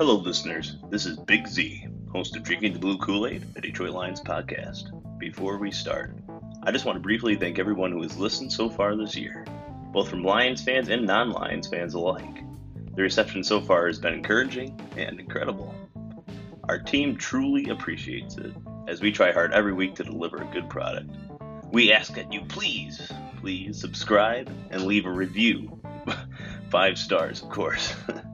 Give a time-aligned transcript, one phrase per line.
[0.00, 0.76] Hello, listeners.
[0.88, 4.88] This is Big Z, host of Drinking the Blue Kool Aid, a Detroit Lions podcast.
[5.18, 6.16] Before we start,
[6.62, 9.44] I just want to briefly thank everyone who has listened so far this year,
[9.92, 12.42] both from Lions fans and non Lions fans alike.
[12.94, 15.74] The reception so far has been encouraging and incredible.
[16.66, 18.54] Our team truly appreciates it
[18.88, 21.10] as we try hard every week to deliver a good product.
[21.72, 25.78] We ask that you please, please subscribe and leave a review.
[26.70, 27.92] Five stars, of course.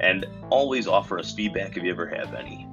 [0.00, 2.66] and always offer us feedback if you ever have any.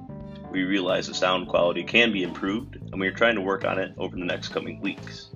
[0.50, 3.78] We realize the sound quality can be improved, and we are trying to work on
[3.78, 5.30] it over the next coming weeks.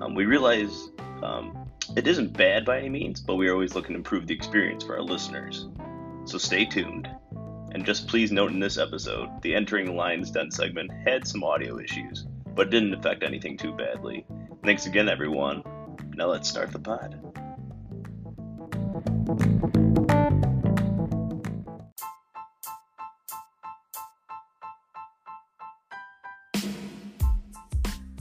[0.00, 0.90] Um, we realize
[1.22, 4.34] um, it isn't bad by any means, but we are always looking to improve the
[4.34, 5.68] experience for our listeners.
[6.24, 7.08] So stay tuned.
[7.72, 11.42] And just please note in this episode, the Entering the Lions Den segment had some
[11.42, 14.26] audio issues, but didn't affect anything too badly.
[14.62, 15.62] Thanks again, everyone.
[16.14, 17.31] Now let's start the pod.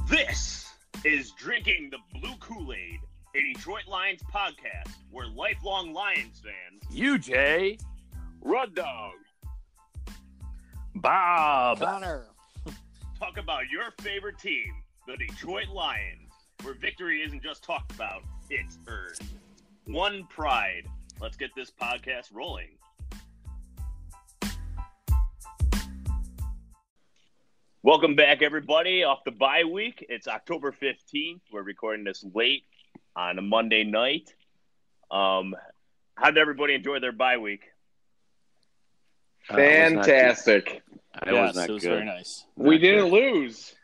[0.08, 3.00] This is Drinking the Blue Kool Aid,
[3.36, 7.80] a Detroit Lions podcast where lifelong Lions fans, UJ,
[8.42, 9.14] Rud Dog,
[10.96, 11.80] Bob.
[11.80, 12.26] Connor.
[13.20, 14.74] talk about your favorite team,
[15.08, 16.32] the Detroit Lions,
[16.64, 19.20] where victory isn't just talked about, it's earned.
[19.86, 20.86] One pride.
[21.20, 22.70] Let's get this podcast rolling.
[27.84, 30.06] Welcome back, everybody, off the bye week.
[30.08, 31.42] It's October 15th.
[31.52, 32.64] We're recording this late
[33.16, 34.34] on a Monday night.
[35.10, 35.56] Um,
[36.16, 37.64] how did everybody enjoy their bye week?
[39.52, 40.12] Uh, it was not good.
[40.12, 40.84] Fantastic.
[41.26, 41.90] It yes, was not it was good.
[41.90, 42.46] very nice.
[42.56, 43.14] we Not didn't good.
[43.34, 43.76] lose.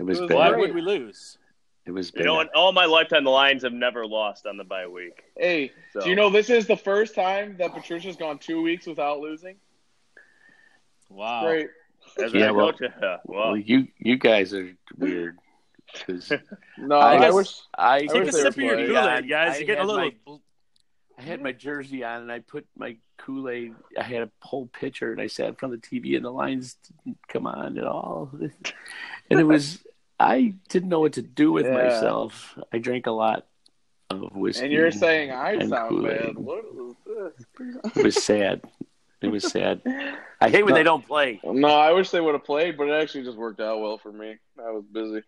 [0.00, 0.36] It was it was bad.
[0.36, 1.38] Why would we lose?
[1.84, 4.62] It was You know, in all my lifetime, the Lions have never lost on the
[4.64, 5.24] bye week.
[5.36, 6.00] Hey, So.
[6.02, 9.56] do you know this is the first time that Patricia's gone two weeks without losing?
[11.08, 11.42] Wow.
[11.44, 11.68] Great.
[12.22, 15.38] As Yeah, well- yeah, well, well, you you guys are weird.
[16.78, 17.60] No, I I, guess- wish.
[17.76, 18.76] I Take Take wish a sip of your.
[18.76, 19.54] Kool-Aid, guys.
[19.54, 20.10] I You're getting a had little.
[20.26, 20.38] my-
[21.18, 23.74] I had my jersey on and I put my Kool Aid.
[23.98, 26.30] I had a whole pitcher and I sat in front of the TV and the
[26.32, 28.30] lines didn't come on at all.
[29.30, 29.84] And it was
[30.22, 31.72] I didn't know what to do with Yeah.
[31.74, 32.58] myself.
[32.72, 33.46] I drank a lot
[34.10, 34.64] of whiskey.
[34.64, 36.18] And you're saying I sound Kool-Aid.
[36.20, 36.36] bad.
[36.38, 37.46] What was this?
[37.96, 38.62] it was sad.
[39.20, 39.80] It was sad.
[40.40, 41.40] I hate when they don't play.
[41.44, 44.10] No, I wish they would have played, but it actually just worked out well for
[44.12, 44.36] me.
[44.58, 45.22] I was busy.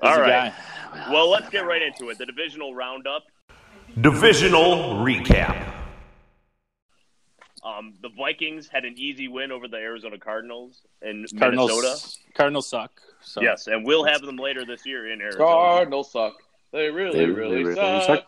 [0.00, 0.52] All right.
[0.52, 1.10] Guy.
[1.12, 2.18] well, let's get right into it.
[2.18, 3.24] The divisional roundup.
[4.00, 5.81] Divisional recap.
[7.64, 11.70] Um, the Vikings had an easy win over the Arizona Cardinals in Cardinals.
[11.70, 12.18] Minnesota.
[12.34, 12.90] Cardinals suck.
[13.20, 13.40] So.
[13.40, 15.44] Yes, and we'll have them later this year in Arizona.
[15.44, 16.34] Cardinals suck.
[16.72, 18.04] They really, They really, really suck.
[18.06, 18.26] suck.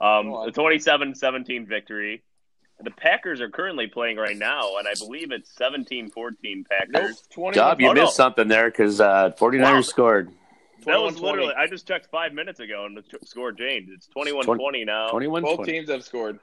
[0.00, 2.22] Um, the 27-17 victory.
[2.82, 7.22] The Packers are currently playing right now, and I believe it's 17-14 Packers.
[7.30, 8.02] 20 Job, you Oh, no.
[8.04, 9.80] missed something there because uh, 49ers Wow.
[9.82, 10.30] scored
[10.86, 13.92] That was literally, I just checked five minutes ago, and the t- score changed.
[13.92, 15.10] It's 21-20 now.
[15.10, 16.40] 21 Both teams have scored.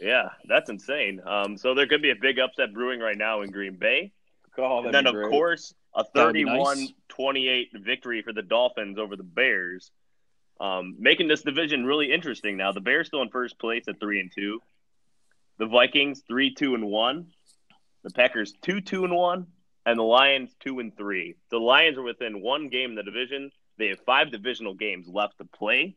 [0.00, 1.20] Yeah, that's insane.
[1.24, 4.12] Um, so there could be a big upset brewing right now in Green Bay.
[4.58, 5.30] Oh, and then, of great.
[5.30, 6.56] course, a That would be nice.
[6.56, 9.90] 31 28 victory for the Dolphins over the Bears,
[10.60, 12.72] um, making this division really interesting now.
[12.72, 14.60] The Bears still in first place at 3 and 2.
[15.58, 17.26] The Vikings 3 2 and 1.
[18.02, 19.46] The Packers 2 2 and 1.
[19.86, 21.34] And the Lions 2 and 3.
[21.50, 23.50] The Lions are within one game in the division.
[23.78, 25.96] They have five divisional games left to play.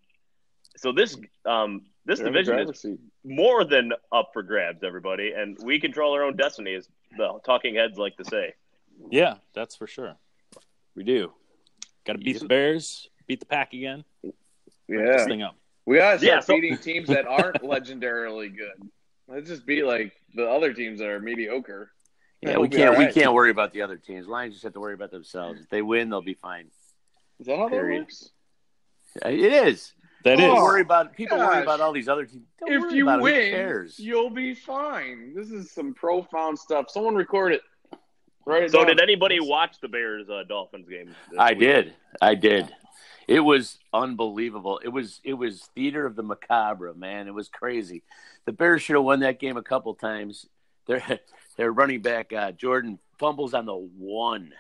[0.78, 3.00] So this um, this They're division is seat.
[3.24, 6.88] more than up for grabs, everybody, and we control our own destiny, as
[7.18, 8.54] the talking heads like to say.
[9.10, 10.16] Yeah, that's for sure.
[10.96, 11.32] We do.
[12.06, 14.04] Got to beat the Bears, beat the Pack again.
[14.90, 15.56] Wrap This thing up.
[15.86, 18.90] We gotta start Yeah, so- beating teams that aren't legendarily good.
[19.28, 21.92] Let's just beat like the other teams that are mediocre.
[22.42, 24.28] Yeah, That'll we can't all we can't worry about the other teams.
[24.28, 25.62] Lions just have to worry about themselves.
[25.62, 26.66] If they win, they'll be fine.
[27.40, 28.02] Is that how that Period.
[28.02, 28.32] works?
[29.26, 29.94] It is.
[30.24, 30.58] That People.
[30.58, 32.46] Oh, worry about people worry about all these other teams.
[32.60, 33.20] Don't if you about it.
[33.20, 34.00] Who win, cares?
[34.00, 35.34] you'll be fine.
[35.36, 36.90] This is some profound stuff.
[36.90, 37.62] Someone record it.
[38.46, 38.88] Write it So, down.
[38.88, 41.14] did anybody watch the Bears uh, Dolphins game?
[41.38, 41.60] I week?
[41.60, 41.94] did.
[42.22, 42.74] I did.
[43.28, 44.80] It was unbelievable.
[44.84, 47.28] It was it was theater of the macabre, man.
[47.28, 48.04] It was crazy.
[48.46, 50.46] The Bears should have won that game a couple times.
[50.88, 51.02] Their
[51.58, 54.52] their running back uh, Jordan fumbles on the one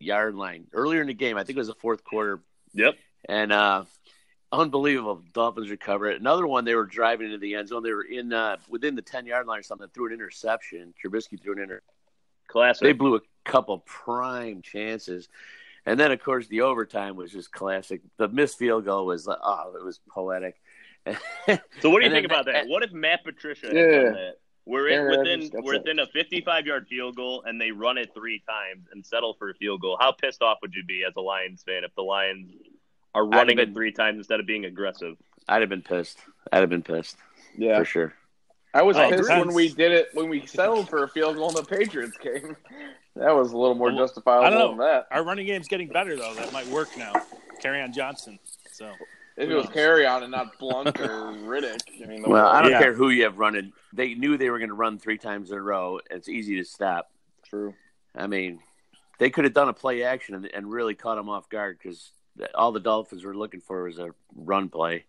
[0.00, 1.36] yard line earlier in the game.
[1.36, 2.40] I think it was the fourth quarter,
[2.74, 2.94] Yep.
[3.28, 3.84] and uh,
[4.52, 5.22] unbelievable.
[5.32, 6.20] Dolphins recover it.
[6.20, 7.82] Another one, they were driving into the end zone.
[7.82, 9.88] They were in uh, within the ten yard line or something.
[9.94, 10.94] Threw an interception.
[11.02, 11.82] Trubisky threw an inter.
[12.48, 12.82] Classic.
[12.82, 15.28] They blew a couple prime chances.
[15.86, 18.02] And then, of course, the overtime was just classic.
[18.18, 20.60] The missed field goal was like, oh, it was poetic.
[21.06, 22.66] so what do you think then- about that?
[22.68, 24.02] What if Matt Patricia had Yeah.
[24.02, 24.34] done that?
[24.66, 25.78] We're in, Yeah, within that's we're it.
[25.78, 29.48] within a 55 yard field goal, and they run it three times and settle for
[29.50, 29.96] a field goal.
[29.98, 32.52] How pissed off would you be as a Lions fan if the Lions
[33.14, 35.16] are running been- it three times instead of being aggressive?
[35.48, 36.18] I'd have been pissed.
[36.52, 37.16] I'd have been pissed
[37.56, 38.14] Yeah, for sure.
[38.72, 39.46] I was Oh, pissed depends.
[39.46, 42.56] when we did it when we settled for a field goal in the Patriots game.
[43.16, 44.68] That was a little more Well, justifiable I don't know.
[44.68, 45.08] than that.
[45.10, 46.32] Our running game's getting better though.
[46.36, 47.12] That might work now.
[47.60, 48.38] Kerryon Johnson.
[48.70, 48.92] So
[49.36, 52.62] If Who it was Kerryon and not Blount or Riddick, I mean, the Well, I
[52.62, 52.78] don't Yeah.
[52.78, 53.72] care who you have running.
[53.92, 55.98] They knew they were going to run three times in a row.
[56.08, 57.10] It's easy to stop.
[57.44, 57.74] true.
[58.14, 58.60] I mean,
[59.18, 62.12] they could have done a play action and, and really caught them off guard because
[62.54, 65.04] all the Dolphins were looking for was a run play.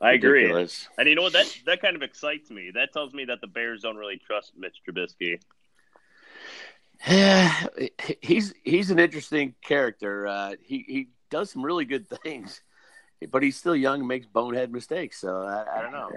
[0.00, 0.50] I agree.
[0.98, 1.32] And you know what?
[1.32, 2.70] That that kind of excites me.
[2.74, 5.40] That tells me that the Bears don't really trust Mitch Trubisky.
[7.06, 7.66] Yeah,
[8.20, 10.26] he's he's an interesting character.
[10.26, 12.60] Uh, he he does some really good things,
[13.30, 15.20] but he's still young and makes bonehead mistakes.
[15.20, 16.10] So I, I don't know.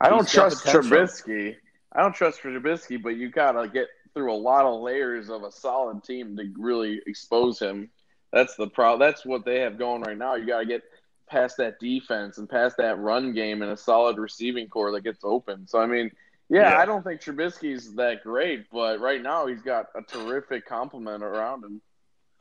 [0.00, 0.90] I don't trust potential.
[0.90, 1.56] Trubisky.
[1.92, 5.52] I don't trust Trubisky, but you gotta get through a lot of layers of a
[5.52, 7.90] solid team to really expose him.
[8.32, 8.98] That's the pro.
[8.98, 10.34] That's what they have going right now.
[10.36, 10.82] You gotta get
[11.28, 15.20] past that defense and past that run game and a solid receiving corps that gets
[15.24, 15.66] open.
[15.66, 16.10] So I mean,
[16.48, 16.78] yeah, Yeah.
[16.78, 21.64] I don't think Trubisky's that great, but right now he's got a terrific complement around
[21.64, 21.80] him.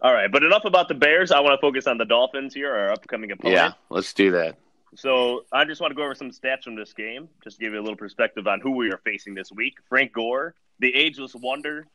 [0.01, 1.31] All right, but enough about the Bears.
[1.31, 3.55] I want to focus on the Dolphins here, our upcoming opponent.
[3.55, 4.55] Yeah, let's do that.
[4.95, 7.73] So I just want to go over some stats from this game, just to give
[7.73, 9.75] you a little perspective on who we are facing this week.
[9.89, 11.85] Frank Gore, the ageless wonder.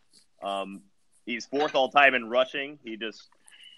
[0.42, 0.82] Um,
[1.24, 2.78] he's fourth all time in rushing.
[2.84, 3.30] He just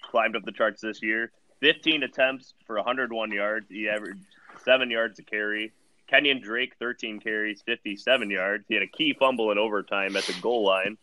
[0.06, 1.32] climbed up the charts this year.
[1.61, 3.67] 15 attempts for 101 yards.
[3.70, 4.25] He averaged
[4.64, 5.73] seven yards a carry.
[6.06, 8.64] Kenyon Drake, 13 carries, 57 yards.
[8.69, 10.99] He had a key fumble in overtime at the goal line.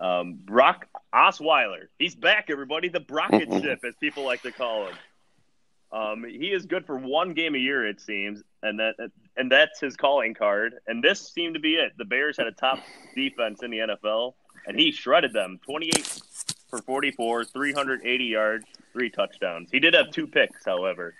[0.00, 2.88] Um, Brock Osweiler, he's back, everybody.
[2.88, 4.94] The Brocket ship, as people like to call him.
[5.92, 8.96] Um, he is good for one game a year, it seems, and that
[9.36, 10.74] and that's his calling card.
[10.88, 11.92] And this seemed to be it.
[11.96, 12.80] The Bears had a top
[13.14, 14.34] defense in the NFL,
[14.66, 15.60] and he shredded them.
[15.64, 16.20] Twenty-eight
[16.76, 19.68] for forty-four, three hundred eighty yards, three touchdowns.
[19.70, 21.14] He did have two picks, however.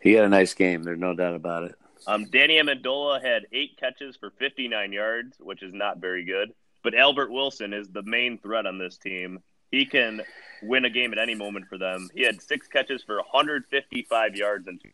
[0.00, 0.82] He had a nice game.
[0.82, 1.74] There's no doubt about it.
[2.06, 6.52] Um, Danny Amendola had eight catches for 59 yards, which is not very good.
[6.82, 9.38] But Albert Wilson is the main threat on this team.
[9.70, 10.20] He can
[10.62, 12.10] win a game at any moment for them.
[12.14, 14.90] He had six catches for 155 yards and two.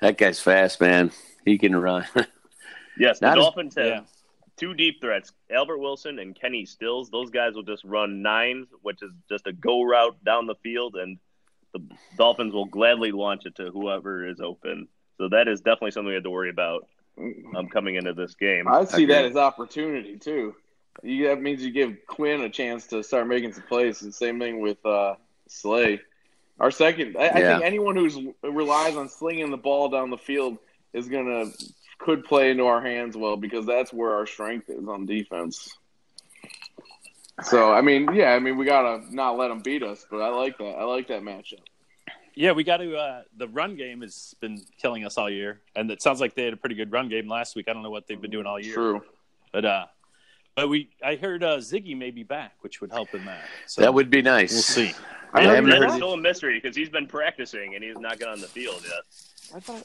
[0.00, 1.10] That guy's fast, man.
[1.44, 2.06] He can run.
[2.98, 4.00] Yes, the Not as- have yeah.
[4.56, 7.10] Two deep threats: Albert Wilson and Kenny Stills.
[7.10, 10.96] Those guys will just run nines, which is just a go route down the field,
[10.96, 11.18] and
[11.72, 11.80] the
[12.16, 14.88] Dolphins will gladly launch it to whoever is open.
[15.18, 16.86] So that is definitely something we have to worry about
[17.56, 18.68] um, coming into this game.
[18.68, 20.54] I see that as opportunity too.
[21.02, 24.02] You, that means you give Quinn a chance to start making some plays.
[24.02, 25.14] And same thing with uh,
[25.46, 26.00] Slay.
[26.58, 30.56] Our second, I, I think anyone who relies on slinging the ball down the field
[30.94, 31.50] is gonna
[32.06, 35.76] could play into our hands well because that's where our strength is on defense.
[37.42, 40.28] So I mean, yeah, I mean we gotta not let them beat us, but I
[40.28, 40.76] like that.
[40.78, 41.60] I like that matchup.
[42.34, 42.96] Yeah, we got to.
[42.96, 46.44] Uh, the run game has been killing us all year, and it sounds like they
[46.44, 47.66] had a pretty good run game last week.
[47.68, 49.02] I don't know what they've been doing all year, True.
[49.52, 49.86] but uh,
[50.54, 53.42] but we I heard uh, Ziggy may be back, which would help in that.
[53.66, 54.52] So that would be nice.
[54.52, 54.92] we'll see.
[55.32, 55.78] I Yeah, I haven't that.
[55.78, 58.46] heard That's still a mystery because he's been practicing and he's not got on the
[58.46, 59.56] field yet.
[59.56, 59.84] I thought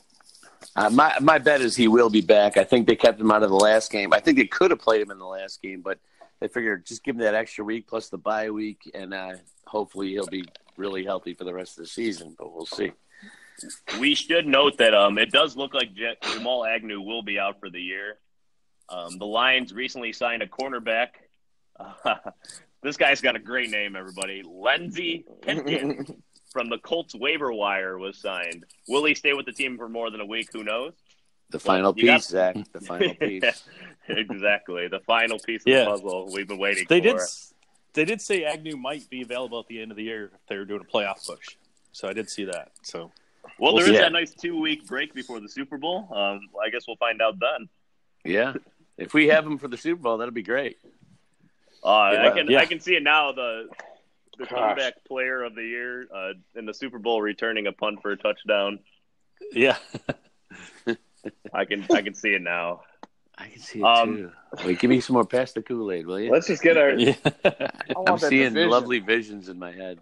[0.76, 2.58] Uh, my my bet is he will be back.
[2.58, 4.14] I think they kept him out of the last game.
[4.14, 6.00] I think they could have played him in the last game, but
[6.40, 9.34] they figured just give him that extra week plus the bye week, and uh,
[9.66, 10.46] hopefully he'll be
[10.78, 12.36] really healthy for the rest of the season.
[12.38, 12.94] But we'll see.
[14.00, 15.90] We should note that um, it does look like
[16.24, 18.18] Jamal Agnew will be out for the year.
[18.90, 21.10] Um, the Lions recently signed a cornerback.
[22.84, 24.44] this guy's got a great name, everybody.
[24.44, 26.22] Lindsey Pipkin
[26.52, 28.66] from the Colts waiver wire was signed.
[28.88, 30.50] Will he stay with the team for more than a week?
[30.54, 30.94] Who knows?
[31.50, 32.56] The final you got- piece, Zach.
[32.72, 33.64] The final piece.
[34.08, 34.88] exactly.
[34.88, 35.86] The final piece of Yeah.
[35.86, 37.04] the puzzle we've been waiting They for.
[37.18, 37.20] did.
[37.94, 40.58] They did say Agnew might be available at the end of the year if they
[40.58, 41.46] were doing a playoff push.
[41.92, 42.72] So I did see that.
[42.84, 43.12] So
[43.60, 44.02] Well, We'll there is see.
[44.02, 46.08] that nice two week break before the Super Bowl.
[46.14, 47.68] Um, I guess we'll find out then.
[48.24, 48.54] Yeah.
[48.98, 50.78] If we have him for the Super Bowl, that'll be great.
[51.84, 52.60] Uh, I can Yeah.
[52.60, 53.32] I can see it now.
[53.34, 53.68] The
[54.38, 54.54] the Gosh.
[54.54, 58.18] comeback player of the year uh, in the Super Bowl, returning a punt for a
[58.18, 58.80] touchdown.
[59.52, 59.78] Yeah.
[61.54, 62.82] I can I can see it now.
[63.38, 64.32] I can see it Um, too.
[64.66, 66.32] Wait, give me some more past the Kool Aid, will you?
[66.32, 66.92] Let's just get our.
[66.98, 67.16] yeah.
[67.46, 68.70] I want I'm seeing division.
[68.70, 70.00] lovely visions in my head.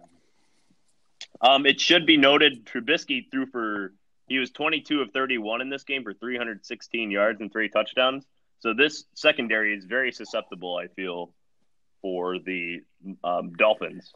[1.40, 3.92] Um, it should be noted Trubisky threw for
[4.26, 8.24] he was 22 of 31 in this game for 316 yards and three touchdowns.
[8.60, 11.32] So this secondary is very susceptible, I feel,
[12.02, 12.80] for the
[13.24, 14.12] um, Dolphins.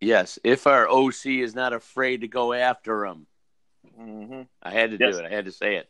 [0.00, 3.26] Yes, if our OC is not afraid to go after him,
[3.98, 4.46] Mhm.
[4.62, 5.16] I had to Yes.
[5.16, 5.26] do it.
[5.26, 5.88] I had to say it.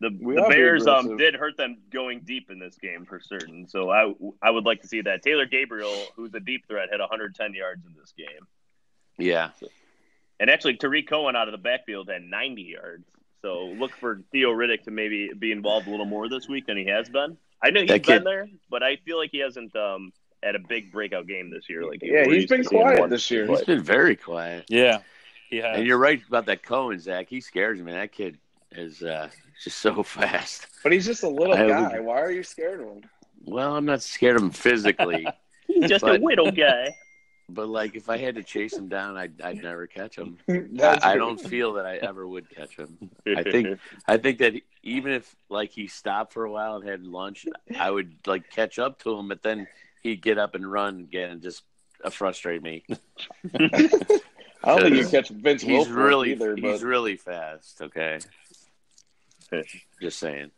[0.00, 3.66] The, the Bears um, did hurt them going deep in this game for certain.
[3.68, 5.22] So I I would like to see that.
[5.22, 8.46] Taylor Gabriel, who's a deep threat, had 110 yards in this game.
[9.16, 9.50] Yeah,
[10.40, 13.06] And actually, Tarik Cohen out of the backfield had 90 yards.
[13.42, 16.76] So look for Theo Riddick to maybe be involved a little more this week than
[16.76, 17.38] he has been.
[17.62, 20.12] I know he's That been there, but I feel like he hasn't um,
[20.44, 21.84] had a big breakout game this year.
[21.86, 23.10] Like Yeah, we're he's used to been quiet one.
[23.10, 23.46] this year.
[23.46, 24.64] he's been very quiet.
[24.68, 24.98] Yeah.
[25.50, 25.78] He has.
[25.78, 27.28] And you're right about that Cohen, Zach.
[27.28, 27.92] He scares me.
[27.92, 28.38] That kid
[28.72, 29.28] is uh,
[29.62, 30.66] just so fast.
[30.82, 31.96] But he's just a little I guy.
[31.98, 33.02] would- Why are you scared of him?
[33.46, 35.26] Well, I'm not scared of him physically,
[35.66, 36.94] He's just a But- widow guy.
[37.50, 40.38] but like if I had to chase him down, I'd, I'd never catch him.
[40.48, 42.96] I, I don't feel that I ever would catch him.
[43.26, 47.04] I think I think that even if like he stopped for a while and had
[47.04, 47.44] lunch,
[47.78, 49.66] I would like catch up to him, but then
[50.04, 51.64] he'd get up and run again and just
[52.04, 52.84] uh, frustrate me.
[53.54, 56.54] I don't think you catch Vince He's Wilfork really either.
[56.54, 57.82] he's But really fast.
[57.82, 58.20] Okay,
[60.00, 60.52] just saying.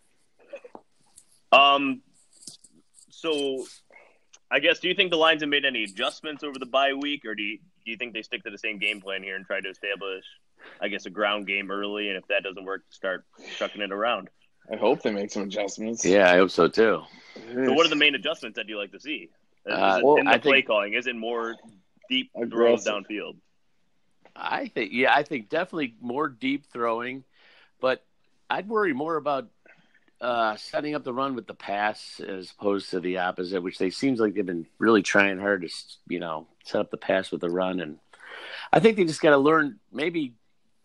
[1.53, 2.03] Um,
[3.09, 3.65] so
[4.51, 7.25] I guess do you think the Lions have made any adjustments over the bye week,
[7.25, 9.47] or do you do you think they stick to the same game plan here and
[9.47, 10.25] try to establish,
[10.81, 13.25] I guess, a ground game early, and if that doesn't work, start
[13.57, 14.29] chucking it around?
[14.71, 16.05] I hope they make some adjustments.
[16.05, 17.03] Yeah, I hope so too.
[17.55, 19.31] So what are the main adjustments that you like to see?
[19.69, 21.55] Uh, well, in the I play think- calling, is it more
[22.09, 23.37] deep throws downfield?
[24.35, 27.25] I think yeah, I think definitely more deep throwing,
[27.81, 28.05] but
[28.51, 29.49] I'd worry more about
[30.21, 33.91] uh, setting up the run with the pass as opposed to the opposite, which they
[33.91, 35.69] seems like they've been really trying hard to
[36.09, 37.99] you know set up the pass with the run, and
[38.73, 40.35] I think they just got to learn maybe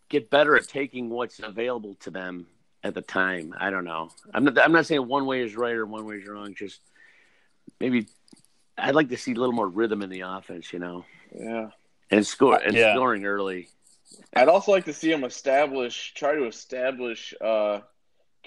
[0.08, 2.48] get better at taking what's available to them
[2.84, 3.54] at the time.
[3.58, 4.10] I don't know.
[4.34, 4.58] I'm not.
[4.60, 6.54] I'm not saying one way is right or one way is wrong.
[6.56, 6.80] Just
[7.80, 8.08] maybe
[8.78, 11.06] I'd like to see a little more rhythm in the offense, you know,
[11.38, 11.70] Yeah.
[12.10, 12.96] and score and Yeah.
[12.96, 13.70] scoring early.
[14.36, 17.82] I'd also like to see him establish, try to establish, uh,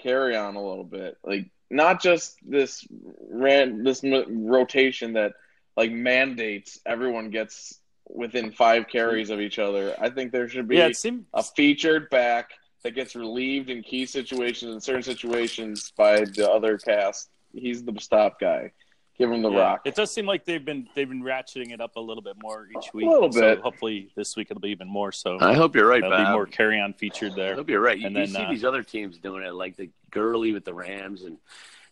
[0.03, 2.85] Kerryon a little bit, like not just this
[3.29, 5.33] ran this m- rotation that
[5.77, 9.95] like mandates everyone gets within five carries of each other.
[9.97, 12.51] I think there should be yeah, it seemed a featured back
[12.85, 17.29] that gets relieved in key situations in certain situations by the other cast.
[17.51, 18.73] He's the stop guy.
[19.17, 19.59] Give him the yeah.
[19.59, 19.81] rock.
[19.85, 22.67] It does seem like they've been they've been ratcheting it up a little bit more
[22.77, 23.07] each week.
[23.07, 23.59] A little So bit.
[23.59, 25.11] hopefully this week it'll be even more.
[25.11, 26.27] So I hope you're right, there'll Bob.
[26.27, 27.45] be more Kerryon featured there.
[27.45, 27.55] I there.
[27.55, 27.97] hope you're right.
[27.97, 30.63] You, And you then, see uh, these other teams doing it, like the Gurley with
[30.63, 31.37] the Rams and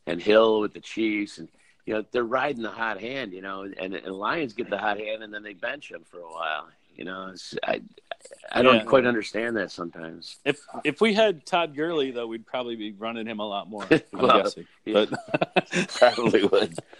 [0.05, 1.47] and Hill with the Chiefs, and
[1.87, 3.33] you know they're riding the hot hand.
[3.33, 6.19] You know, and, and Lions get the hot hand, and then they bench him for
[6.19, 6.67] a while.
[6.95, 7.81] You know, it's, I
[8.51, 8.83] I don't Yeah.
[8.83, 10.37] quite understand that sometimes.
[10.45, 13.87] If if we had Todd Gurley though, we'd probably be running him a lot more.
[13.91, 14.67] I'm Well, guessing.
[14.85, 15.05] yeah.
[15.05, 16.77] But Probably would.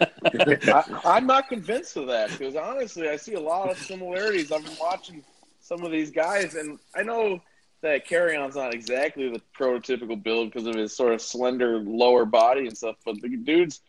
[0.72, 4.50] I, I'm not convinced of that because honestly, I see a lot of similarities.
[4.52, 5.22] I've been watching
[5.60, 7.40] some of these guys, and I know
[7.82, 12.66] that Kerryon's not exactly the prototypical build because of his sort of slender lower body
[12.66, 13.80] and stuff, but the dude's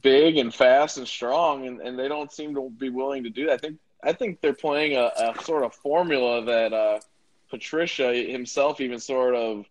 [0.00, 3.46] big and fast and strong, and, and they don't seem to be willing to do
[3.46, 3.52] that.
[3.54, 7.00] I think I think they're playing a, a sort of formula that uh,
[7.50, 9.66] Patricia himself even sort of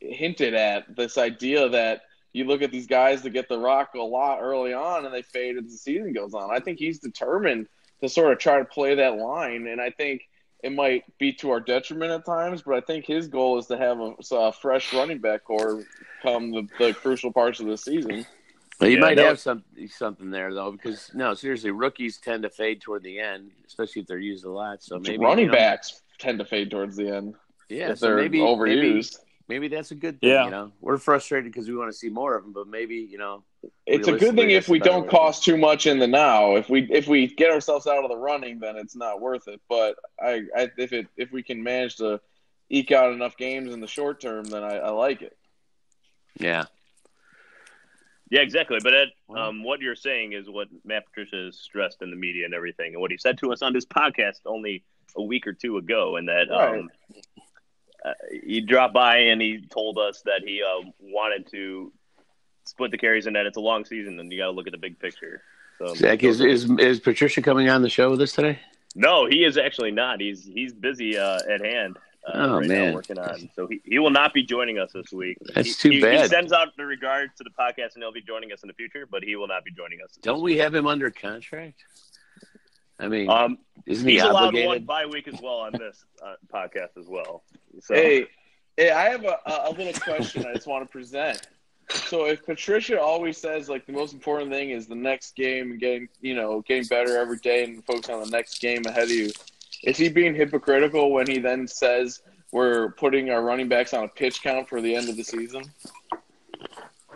[0.00, 2.02] hinted at this idea that
[2.32, 5.22] you look at these guys that get the rock a lot early on and they
[5.22, 6.54] fade as the season goes on.
[6.54, 7.66] I think he's determined
[8.02, 10.28] to sort of try to play that line, and I think
[10.62, 13.78] it might be to our detriment at times, but I think his goal is to
[13.78, 15.84] have a, a fresh running back corps
[16.22, 18.26] come the, the crucial parts of the season.
[18.78, 22.42] But you Yeah, might have was- some something there though, because no, seriously, rookies tend
[22.42, 24.82] to fade toward the end, especially if they're used a lot.
[24.82, 27.34] So maybe running you know, backs tend to fade towards the end
[27.68, 29.18] yeah, if so they're maybe maybe overused.
[29.48, 30.30] maybe that's a good thing.
[30.30, 30.44] Yeah.
[30.44, 33.16] You know, we're frustrated because we want to see more of them, but maybe you
[33.18, 33.44] know,
[33.86, 36.56] It's a good thing if we don't cost too much in the now.
[36.56, 39.60] If we if we get ourselves out of the running, then it's not worth it.
[39.68, 42.20] But I, I if it if we can manage to
[42.68, 45.36] eke out enough games in the short term, then I, I like it.
[46.38, 46.64] yeah,
[48.30, 48.78] Yeah, exactly.
[48.82, 52.44] But Ed, um, what you're saying is what Matt Patricia has stressed in the media
[52.44, 54.82] and everything, and what he said to us on this podcast only
[55.16, 56.80] a week or two ago, and that Right.
[56.80, 56.90] um,
[58.04, 58.12] uh,
[58.44, 61.92] he dropped by and he told us that he uh, wanted to
[62.64, 64.72] split the carries and that it's a long season and you got to look at
[64.72, 65.42] the big picture.
[65.78, 68.58] So Zach is, is is Patricia coming on the show with us today?
[68.94, 70.20] No, he is actually not.
[70.20, 71.98] He's he's busy uh, at hand.
[72.26, 72.88] Uh, Oh, right man.
[72.88, 73.48] now working on.
[73.54, 75.38] So he, he will not be joining us this week.
[75.54, 78.20] That's He- too he, He sends out the regards to the podcast, and he'll be
[78.22, 79.06] joining us in the future.
[79.10, 80.18] But he will not be joining us.
[80.22, 81.84] Don't we have him under contract?
[82.98, 84.86] I mean, Um, isn't he he's allowed one obligated?
[84.86, 87.44] bye week as well on this uh, podcast as well.
[87.82, 88.26] So Hey,
[88.76, 91.46] hey, I have a, a a little question I just want to present.
[91.90, 95.78] So if Patricia always says like the most important thing is the next game and
[95.80, 99.10] getting you know getting better every day and focus on the next game ahead of
[99.10, 99.30] you,
[99.86, 102.20] is he being hypocritical when he then says
[102.52, 105.64] we're putting our running backs on a pitch count for the end of the season?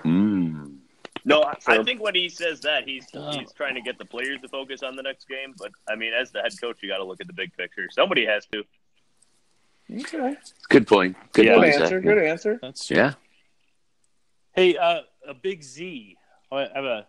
[0.05, 0.79] Mm.
[1.27, 3.31] no, I, I think when he says that, he's Oh.
[3.39, 5.55] he's trying to get the players to focus on the next game.
[5.59, 7.89] But I mean, as the head coach, you got to look at the big picture.
[7.91, 8.65] Somebody has to.
[9.93, 10.37] Okay,
[10.69, 11.17] Good point.
[11.33, 11.57] Good Yeah.
[11.57, 11.87] good answer.
[11.89, 12.03] Zach.
[12.03, 12.59] Good answer.
[12.63, 12.97] That's true.
[12.97, 13.15] Yeah.
[14.55, 16.17] Hey, uh, a big Z.
[16.53, 17.07] I have a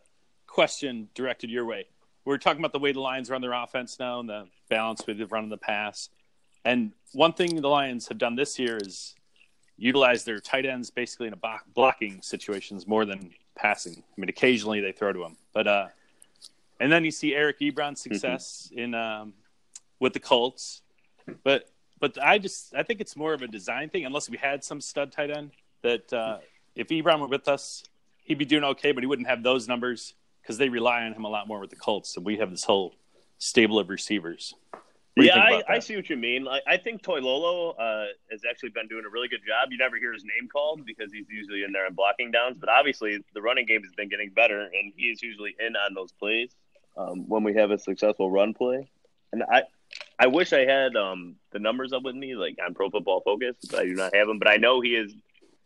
[0.47, 1.85] question directed your way.
[2.25, 5.17] We're talking about the way the Lions run their offense now and the balance with
[5.17, 6.09] the run and the pass.
[6.63, 9.15] And one thing the Lions have done this year is
[9.77, 13.93] utilize their tight ends basically in a block- blocking situations more than passing.
[13.95, 15.87] I mean, occasionally they throw to them, but uh,
[16.79, 19.33] and then you see Eric Ebron's success in um,
[19.99, 20.81] with the Colts,
[21.43, 24.05] but but I just I think it's more of a design thing.
[24.05, 25.51] Unless we had some stud tight end
[25.81, 26.37] that uh,
[26.75, 27.83] if Ebron were with us,
[28.23, 31.25] he'd be doing okay, but he wouldn't have those numbers because they rely on him
[31.25, 32.93] a lot more with the Colts, and we have this whole
[33.37, 34.53] stable of receivers.
[35.15, 36.47] What do you yeah, I, I see what you mean.
[36.47, 39.69] I, I think Toilolo uh, has actually been doing a really good job.
[39.69, 42.57] You never hear his name called because he's usually in there and blocking downs.
[42.57, 45.93] But obviously, the running game has been getting better, and he is usually in on
[45.93, 46.51] those plays
[46.95, 48.89] um, when we have a successful run play.
[49.33, 49.63] And I,
[50.17, 53.57] I wish I had um, the numbers up with me, like on Pro Football Focus.
[53.69, 54.39] But I do not have them.
[54.39, 55.11] But I know he has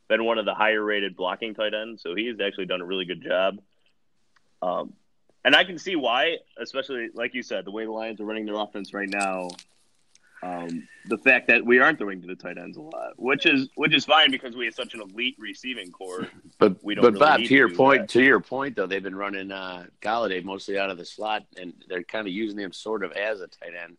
[0.08, 2.86] been one of the higher rated blocking tight ends, so he has actually done a
[2.86, 3.60] really good job.
[4.66, 4.94] Um,
[5.44, 8.46] and I can see why, especially like you said, the way the Lions are running
[8.46, 9.50] their offense right now.
[10.44, 13.70] Um, the fact that we aren't throwing to the tight ends a lot, which is
[13.76, 16.28] which is fine because we have such an elite receiving corps.
[16.60, 18.10] But We don't but really Bob, to to your do point, that.
[18.10, 21.74] to your point though, they've been running uh, Golladay mostly out of the slot, and
[21.88, 23.98] they're kind of using him sort of as a tight end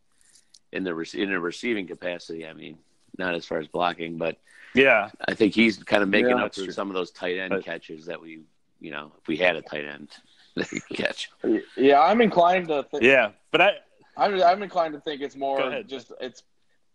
[0.72, 2.46] in the rec- in a receiving capacity.
[2.46, 2.78] I mean,
[3.18, 4.36] not as far as blocking, but
[4.74, 6.72] Yeah, I think he's kind of making Yeah, up for true.
[6.72, 8.40] some of those tight end But- catches that we,
[8.80, 10.10] you know, if we had a tight end
[10.56, 11.30] that could catch.
[11.76, 13.02] Yeah, I'm inclined to think.
[13.02, 13.72] yeah, but I
[14.16, 16.42] I'm, I'm inclined to think it's more just it's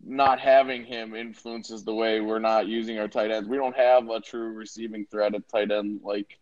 [0.03, 3.47] not having him influences the way we're not using our tight ends.
[3.47, 6.39] We don't have a true receiving threat at tight end like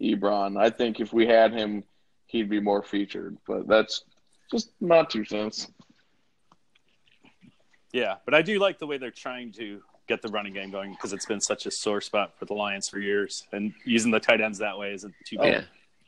[0.00, 0.58] Ebron.
[0.58, 1.84] I think if we had him,
[2.26, 3.36] he'd be more featured.
[3.46, 4.04] But that's
[4.50, 5.68] just not two cents.
[7.92, 10.92] yeah, but I do like the way they're trying to get the running game going
[10.92, 14.20] because it's been such a sore spot for the Lions for years, and using the
[14.20, 15.60] tight ends that way isn't too bad Yeah.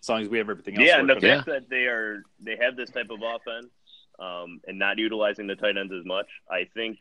[0.05, 0.87] As long as we have everything else.
[0.87, 1.31] Yeah, and the working.
[1.31, 3.73] fact that they are they have this type of offense
[4.19, 6.99] um, and not utilizing the tight ends as much, I think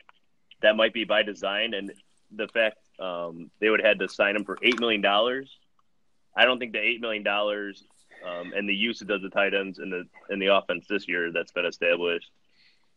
[0.62, 1.74] that might be by design.
[1.74, 1.92] And
[2.34, 5.50] the fact um, they would have had to sign him for eight million dollars,
[6.34, 7.84] I don't think the eight million dollars
[8.26, 11.30] um, and the usage of the tight ends in the in the offense this year
[11.30, 12.30] that's been established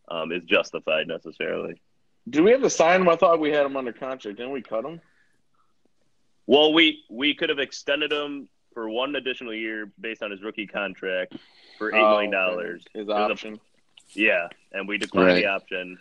[0.08, 1.82] um, is justified necessarily.
[2.30, 3.10] Do we have to sign him?
[3.10, 4.38] I thought we had him under contract.
[4.38, 5.02] Didn't we cut him?
[6.46, 10.68] Well, we we could have extended him for one additional year based on his rookie
[10.68, 11.34] contract
[11.80, 12.84] for eight million dollars.
[12.94, 13.60] Oh, His It was a- option.
[14.12, 15.98] Yeah, and we declined the option,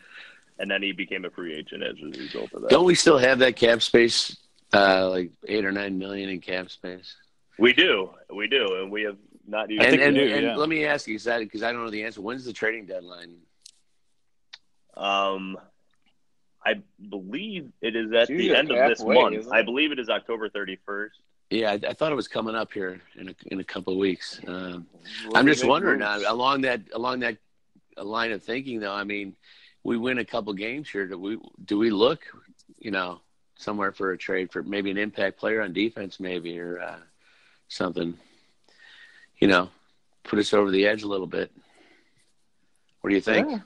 [0.59, 2.71] and then he became a free agent as a result of that.
[2.71, 4.37] Don't we still have that cap space,
[4.75, 7.17] uh, like eight or nine million in cap space?
[7.59, 9.17] we do, we do, and we have
[9.49, 9.83] not used.
[9.83, 10.57] And, and, do, and yeah.
[10.57, 12.21] let me ask you, because I don't know the answer.
[12.21, 13.37] When's the trading deadline?
[14.95, 15.57] Um,
[16.67, 19.49] I believe it is at It's the end of this halfway, month.
[19.53, 21.21] I believe it is October thirty first.
[21.49, 24.01] Yeah, I, I thought it was coming up here in a, in a couple of
[24.01, 24.41] weeks.
[24.49, 24.89] Um,
[25.27, 27.37] Will I'm just wondering uh, along that along that
[27.97, 28.93] line of thinking, though.
[28.93, 29.37] I mean,
[29.85, 31.07] we win a couple games here.
[31.07, 32.25] Do we do we look,
[32.81, 33.21] you know,
[33.57, 36.99] somewhere for a trade for maybe an impact player on defense, maybe or uh,
[37.69, 38.19] something?
[39.39, 39.71] You know,
[40.25, 41.53] put us over the edge a little bit.
[43.03, 43.51] What do you think?
[43.51, 43.61] Yeah.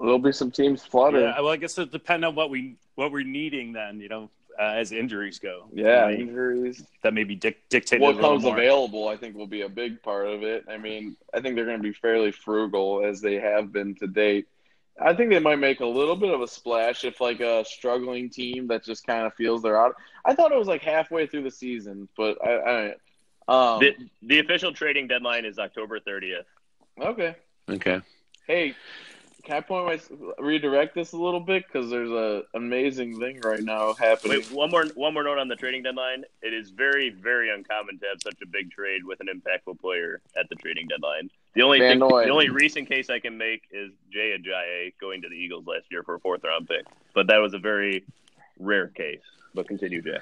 [0.00, 1.20] There'll be some teams flutter.
[1.20, 4.00] Yeah, well, I guess it depends on what we what we're needing then.
[4.00, 5.66] You know, uh, as injuries go.
[5.72, 6.84] Yeah, That may- injuries.
[7.02, 8.00] that may be dic- dictated.
[8.02, 8.54] What a comes more.
[8.54, 10.64] available, I think, will be a big part of it.
[10.68, 14.06] I mean, I think they're going to be fairly frugal as they have been to
[14.06, 14.46] date.
[15.00, 18.28] I think they might make a little bit of a splash if, like, a struggling
[18.30, 19.94] team that just kind of feels they're out.
[20.24, 22.94] I thought it was like halfway through the season, but I,
[23.48, 26.46] I um, the, the official trading deadline is October thirtieth.
[27.00, 27.36] okay.
[27.70, 28.00] Okay.
[28.48, 28.74] Hey,
[29.48, 33.62] can I point my redirect this a little bit because there's a amazing thing right
[33.62, 34.40] now happening.
[34.40, 36.24] Wait, one more one more note on the trading deadline.
[36.42, 40.20] It is very very uncommon to have such a big trade with an impactful player
[40.38, 41.30] at the trading deadline.
[41.54, 45.30] The only thing, the only recent case I can make is Jay Ajayi going to
[45.30, 46.84] the Eagles last year for a fourth round pick,
[47.14, 48.04] but that was a very
[48.58, 49.22] rare case.
[49.54, 50.18] But continue, Jay.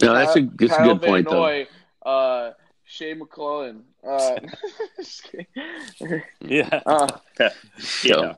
[0.00, 1.66] No, that's a, that's a Kyle good point, Van
[2.02, 2.10] though.
[2.10, 2.52] Uh,
[2.90, 3.82] Shea McClellin.
[4.06, 4.36] Uh.
[6.40, 6.80] Yeah.
[6.86, 7.08] uh,
[7.78, 8.36] So,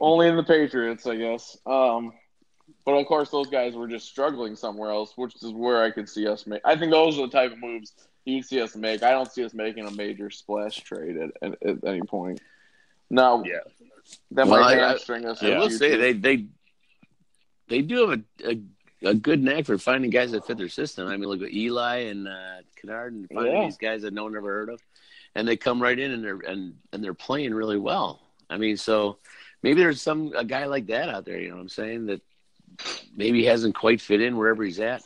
[0.00, 1.56] only in the Patriots, I guess.
[1.66, 2.12] Um,
[2.84, 6.08] but of course, those guys were just struggling somewhere else, which is where I could
[6.08, 6.60] see us make.
[6.64, 7.92] I think those are the type of moves
[8.24, 9.02] you see us make.
[9.02, 12.40] I don't see us making a major splash trade at, at, at any point.
[13.10, 13.58] No, Yeah.
[14.32, 15.42] that Well, might I- I- hamstring us.
[15.42, 16.46] I in the will say they they
[17.68, 18.60] they do have a, a
[19.02, 21.08] a good knack for finding guys that fit their system.
[21.08, 23.64] I mean, look at Eli and uh, Kennard and finding Yeah.
[23.64, 24.80] these guys that no one ever heard of,
[25.34, 28.20] and they come right in and they're and and they're playing really well.
[28.50, 29.18] I mean, so
[29.62, 31.38] maybe there's some a guy like that out there.
[31.40, 32.06] You know what I'm saying?
[32.06, 32.20] That
[33.16, 35.02] maybe hasn't quite fit in wherever he's at.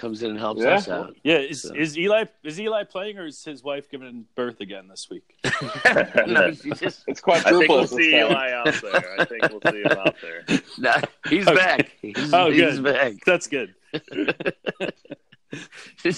[0.00, 0.70] Comes in and helps Yeah.
[0.76, 1.14] us out.
[1.22, 1.36] Yeah.
[1.40, 5.10] Is, So- is Eli is Eli playing or is his wife giving birth again this
[5.10, 5.36] week?
[6.26, 8.30] no, she just it's I think we'll see time.
[8.30, 9.20] Eli out there.
[9.20, 10.44] I think we'll see him out there.
[10.78, 10.94] no,
[11.28, 11.54] he's Okay.
[11.54, 11.90] back.
[12.00, 12.84] He's, Oh, he's good.
[12.84, 13.12] back.
[13.26, 13.74] That's good.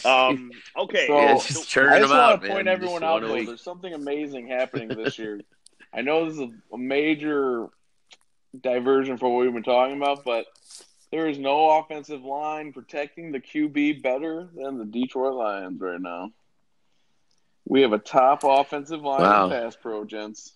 [0.05, 1.07] Um, okay.
[1.09, 3.45] So- yeah, just churning I them just out, want to point Just everyone out though.
[3.45, 5.40] There's something amazing happening this year.
[5.92, 7.66] I know this is a, a major
[8.61, 10.47] diversion from what we've been talking about, but
[11.12, 16.33] there is no offensive line protecting the QB better than the Detroit Lions right now.
[17.68, 19.44] We have a top offensive line Wow.
[19.44, 20.55] in pass pro, gents.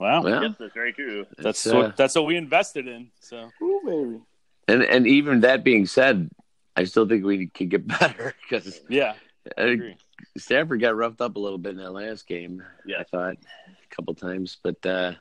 [0.00, 0.22] Wow.
[0.24, 1.24] Well, yes, that's very true.
[1.38, 3.10] That's it's, uh, what that's what we invested in.
[3.20, 4.20] So Ooh, baby.
[4.66, 6.30] And and even that being said,
[6.74, 9.12] I still think we could get better because yeah,
[9.56, 9.96] I agree.
[10.36, 12.62] Stafford got roughed up a little bit in that last game.
[12.86, 13.00] Yeah.
[13.00, 15.12] I thought a couple times, but uh,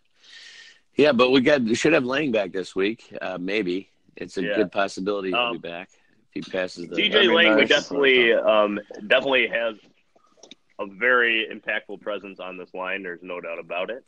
[0.96, 3.16] yeah, but we got we should have Lang back this week.
[3.22, 4.56] Uh, maybe it's a Yeah.
[4.56, 5.90] good possibility he'll Um, be back
[6.36, 6.96] if he passes the.
[6.96, 9.76] DJ That'd Lang would definitely um, definitely has
[10.80, 13.04] a very impactful presence on this line.
[13.04, 14.04] There's no doubt about it.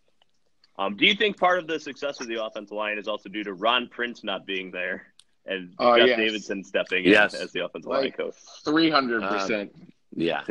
[0.78, 3.44] Um, do you think part of the success of the offensive line is also due
[3.46, 5.08] to Ron Prince not being there
[5.46, 6.18] and Oh, Jeff yes.
[6.18, 7.34] Davidson stepping Yes.
[7.34, 8.36] in as the offensive line coach?
[8.66, 9.72] Three hundred percent.
[10.16, 10.44] Yeah,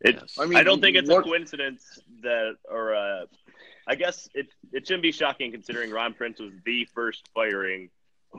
[0.00, 0.36] It, Yes.
[0.38, 1.82] I I, don't think it's what- a coincidence
[2.22, 3.26] that, or uh,
[3.86, 7.90] I guess it it shouldn't be shocking considering Ron Prince was the first firing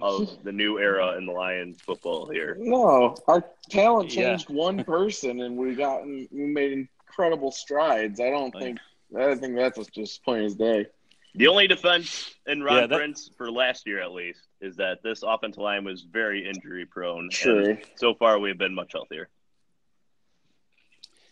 [0.02, 2.56] of the new era in the Lions football here.
[2.60, 4.30] No, our talent Yeah.
[4.30, 8.20] changed one person, and we got we made incredible strides.
[8.20, 8.80] I don't oh, Like- think
[9.18, 10.88] I think that's just plain as day.
[11.36, 15.04] The only defense in Ron Yeah, that- Prince for last year, at least, is that
[15.04, 17.30] this offensive line was very injury prone.
[17.32, 17.78] True.
[17.96, 19.30] So far, we've been much healthier.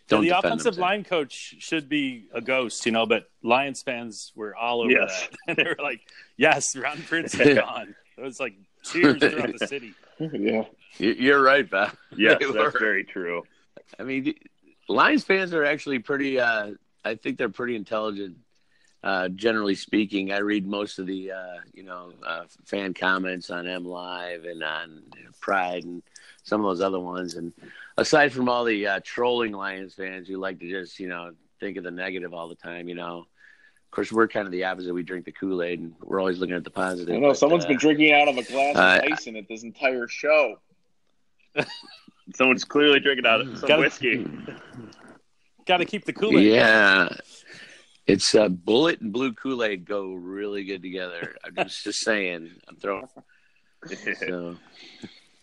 [0.08, 3.82] Don't the defend offensive them, line coach should be a ghost, you know, but Lions
[3.82, 5.28] fans were all over Yes.
[5.28, 5.38] that.
[5.48, 6.00] And they were like,
[6.36, 7.94] yes, Ron Prince is gone.
[8.16, 9.94] It was like cheers throughout the city.
[10.20, 10.64] yeah,
[10.98, 11.92] You- You're right, Bob.
[12.16, 12.78] Yes, They that's were.
[12.78, 13.42] very true.
[13.98, 14.34] I mean,
[14.88, 16.38] Lions fans are actually pretty.
[16.40, 16.72] Uh,
[17.04, 18.36] I think they're pretty intelligent.
[19.04, 23.66] Uh, generally speaking, I read most of the uh, you know uh, fan comments on
[23.68, 25.02] M Live and on
[25.40, 26.02] Pride and
[26.42, 27.34] some of those other ones.
[27.34, 27.52] And
[27.96, 31.76] aside from all the uh, trolling Lions fans who like to just you know think
[31.76, 33.26] of the negative all the time, you know.
[33.86, 34.92] Of course, we're kind of the opposite.
[34.92, 37.14] We drink the Kool Aid, and we're always looking at the positive.
[37.14, 39.48] I know but, someone's uh, been drinking out of a glass uh, of Tyson at
[39.48, 40.56] this entire show.
[42.34, 44.26] Someone's clearly drinking out of some Gotta- whiskey.
[45.66, 46.52] Got to keep the Kool Aid.
[46.52, 47.08] Yeah.
[48.06, 51.36] It's uh, Bulleit and blue Kool Aid go really good together.
[51.44, 52.50] I'm just, just saying.
[52.68, 53.06] I'm throwing.
[54.26, 54.56] So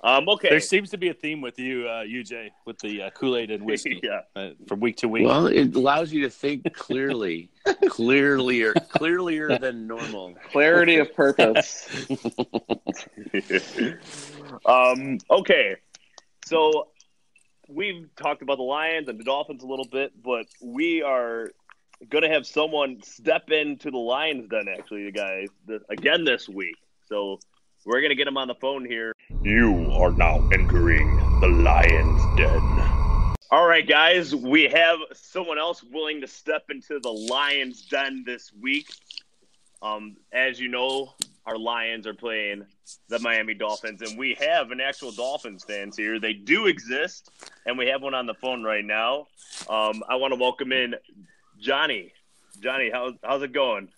[0.03, 0.49] um, okay.
[0.49, 3.51] There seems to be a theme with you, uh, UJ, with the uh, Kool Aid
[3.51, 4.21] and whiskey yeah.
[4.35, 5.25] uh, from week to week.
[5.25, 7.49] well, it allows you to think clearly,
[7.89, 10.35] clearlier, clearlier than normal.
[10.51, 11.87] Clarity of purpose.
[14.65, 15.77] um, okay.
[16.45, 16.89] So
[17.69, 21.51] we've talked about the Lions and the Dolphins a little bit, but we are
[22.09, 26.49] going to have someone step into the Lions then, actually, the guys, th- again this
[26.49, 26.75] week.
[27.07, 27.39] So
[27.85, 29.13] we're going to get him on the phone here.
[29.41, 32.93] You are now entering the lion's den.
[33.51, 38.51] All right, guys, we have someone else willing to step into the Lions den this
[38.59, 38.89] week.
[39.83, 41.13] Um, as you know,
[41.45, 42.65] our Lions are playing
[43.09, 46.19] the Miami Dolphins, and we have an actual Dolphins fans here.
[46.19, 47.29] They do exist,
[47.65, 49.27] and we have one on the phone right now.
[49.69, 50.95] Um, I want to welcome in
[51.59, 52.11] Johnny.
[52.59, 53.89] Johnny, how's how's it going?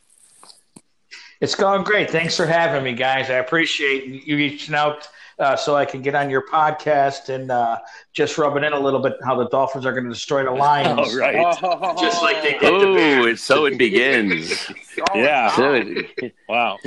[1.45, 2.09] It's going great.
[2.09, 3.29] Thanks for having me, guys.
[3.29, 7.77] I appreciate you reaching out uh, so I can get on your podcast and uh,
[8.13, 10.49] just rub it in a little bit how the Dolphins are going to destroy the
[10.49, 10.97] Lions.
[11.13, 11.35] All right.
[11.99, 13.25] Just like they did the Oh, Bears.
[13.27, 14.71] and so it begins.
[15.13, 15.55] Yeah.
[15.55, 16.79] So it- Wow.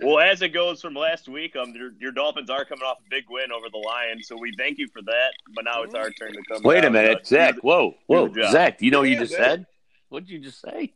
[0.00, 3.08] Well, as it goes from last week, um, your, your Dolphins are coming off a
[3.10, 5.30] big win over the Lions, so we thank you for that.
[5.54, 6.62] But now it's our turn to come.
[6.64, 7.54] Wait a down, uh, minute, Zach.
[7.62, 8.28] Whoa, whoa.
[8.50, 8.82] Zach.
[8.82, 9.40] You know what you just man.
[9.40, 9.66] said?
[10.08, 10.94] What did you just say,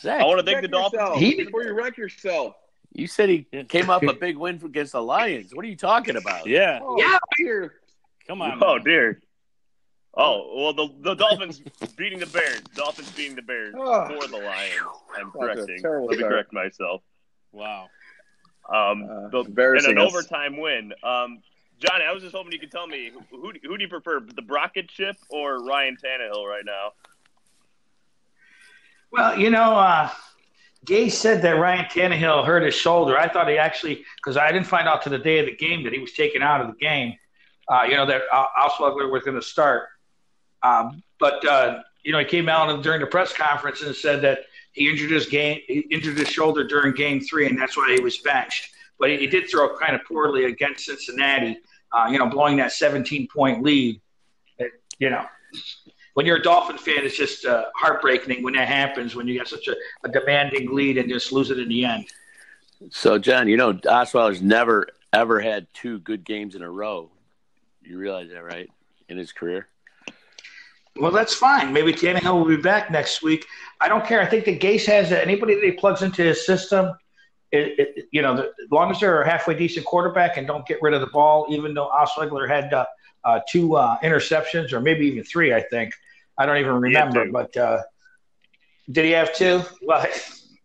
[0.00, 0.20] Zach?
[0.20, 1.00] I want to thank the Dolphins.
[1.00, 2.56] yourself He- before you wreck yourself.
[2.92, 5.52] You said he came up a big win against the Lions.
[5.54, 6.46] What are you talking about?
[6.46, 6.78] Yeah.
[6.82, 7.18] Oh, Yeah.
[7.36, 7.74] dear.
[8.28, 8.62] Come on.
[8.62, 8.84] Oh man.
[8.84, 9.20] dear.
[10.16, 11.60] Oh well, the the Dolphins
[11.96, 12.60] beating the Bears.
[12.76, 14.06] Dolphins beating the Bears Oh.
[14.20, 14.72] for the Lions.
[15.16, 15.80] I'm That's correcting.
[15.82, 16.30] Let me start.
[16.32, 17.02] correct myself.
[17.52, 17.88] Wow.
[18.72, 19.40] Um, Uh, the,
[19.76, 20.08] and an us.
[20.14, 20.92] overtime win.
[21.02, 21.42] Um,
[21.80, 24.20] Johnny, I was just hoping you could tell me who who, who do you prefer,
[24.20, 26.92] the Brocket ship or Ryan Tannehill right now?
[29.14, 30.10] Well, you know, uh,
[30.84, 33.16] Gase said that Ryan Tannehill hurt his shoulder.
[33.16, 35.84] I thought he actually, because I didn't find out to the day of the game
[35.84, 37.14] that he was taken out of the game.
[37.68, 39.84] Uh, you know that uh, Osweiler was going to start,
[40.64, 44.40] um, but uh, you know he came out during the press conference and said that
[44.72, 48.02] he injured his game, he injured his shoulder during Game Three, and that's why he
[48.02, 48.68] was benched.
[48.98, 51.56] But he, he did throw kind of poorly against Cincinnati.
[51.92, 54.00] Uh, you know, blowing that 17 point lead.
[54.58, 55.24] It- you know,
[56.14, 59.14] when you're a Dolphin fan, it's just uh, heartbreaking when that happens.
[59.14, 62.06] When you get such a, a demanding lead and just lose it in the end.
[62.90, 67.10] So, John, you know Osweiler's never ever had two good games in a row.
[67.82, 68.68] You realize that, right?
[69.08, 69.68] In his career.
[70.96, 71.72] Well, that's fine.
[71.72, 73.46] Maybe Tannehill will be back next week.
[73.80, 74.20] I don't care.
[74.20, 76.94] I think that Gase has anybody that he plugs into his system.
[77.50, 80.66] It, it, you know, the, as long as they're a halfway decent quarterback and don't
[80.66, 82.86] get rid of the ball, even though Osweiler had uh,
[83.24, 85.94] uh, two uh, interceptions or maybe even three, I think.
[86.36, 87.82] I don't even remember, but uh,
[88.90, 89.62] did he have two?
[89.82, 90.06] Well,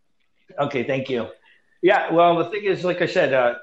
[0.60, 1.28] okay, thank you.
[1.82, 3.56] Yeah, well, the thing is, like I said, uh,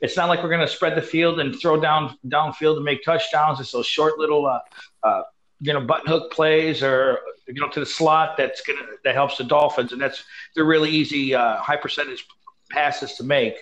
[0.00, 3.04] it's not like we're going to spread the field and throw down downfield and make
[3.04, 3.60] touchdowns.
[3.60, 4.60] It's those short little, uh,
[5.02, 5.22] uh,
[5.60, 9.36] you know, button hook plays or you know to the slot that's gonna that helps
[9.36, 12.26] the Dolphins, and that's they're really easy, uh, high percentage
[12.70, 13.56] passes to make.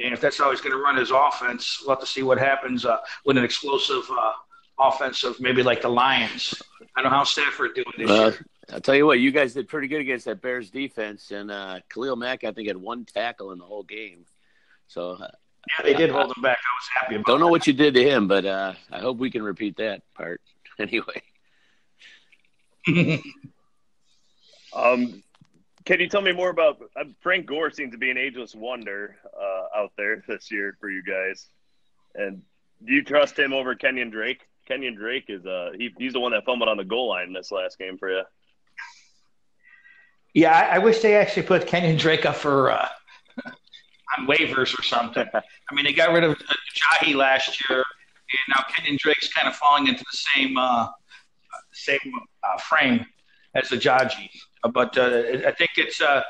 [0.00, 2.38] And if that's how he's going to run his offense, we'll have to see what
[2.38, 4.32] happens uh, with an explosive uh,
[4.78, 6.60] offense of maybe like the Lions.
[6.96, 8.46] I don't know how Stafford doing this Well, year.
[8.72, 11.80] I'll tell you what, you guys did pretty good against that Bears defense, and uh,
[11.92, 14.24] Khalil Mack, I think, had one tackle in the whole game.
[14.88, 15.28] So, uh,
[15.78, 16.58] Yeah, they did hold him back.
[16.58, 17.26] I was happy about.
[17.26, 17.50] don't know that.
[17.52, 20.40] what you did to him, but uh, I hope we can repeat that part.
[20.76, 21.22] Anyway,
[24.74, 25.22] Um,
[25.84, 27.70] can you tell me more about uh, Frank Gore?
[27.70, 31.46] Seems to be an ageless wonder uh, out there this year for you guys.
[32.14, 32.42] And
[32.84, 34.40] do you trust him over Kenyon Drake?
[34.66, 37.52] Kenyon Drake is uh he, he's the one that fumbled on the goal line this
[37.52, 38.22] last game for you.
[40.32, 42.88] Yeah, I, I wish they actually put Kenyon Drake up for uh,
[44.18, 45.26] on waivers or something.
[45.34, 46.54] I mean, they got rid of uh,
[47.02, 50.88] Ajayi last year, and now Kenyon Drake's kind of falling into the same uh,
[51.72, 51.98] same
[52.42, 53.04] uh, frame
[53.54, 54.30] as the Ajayi.
[54.72, 56.22] But uh, I think it's uh,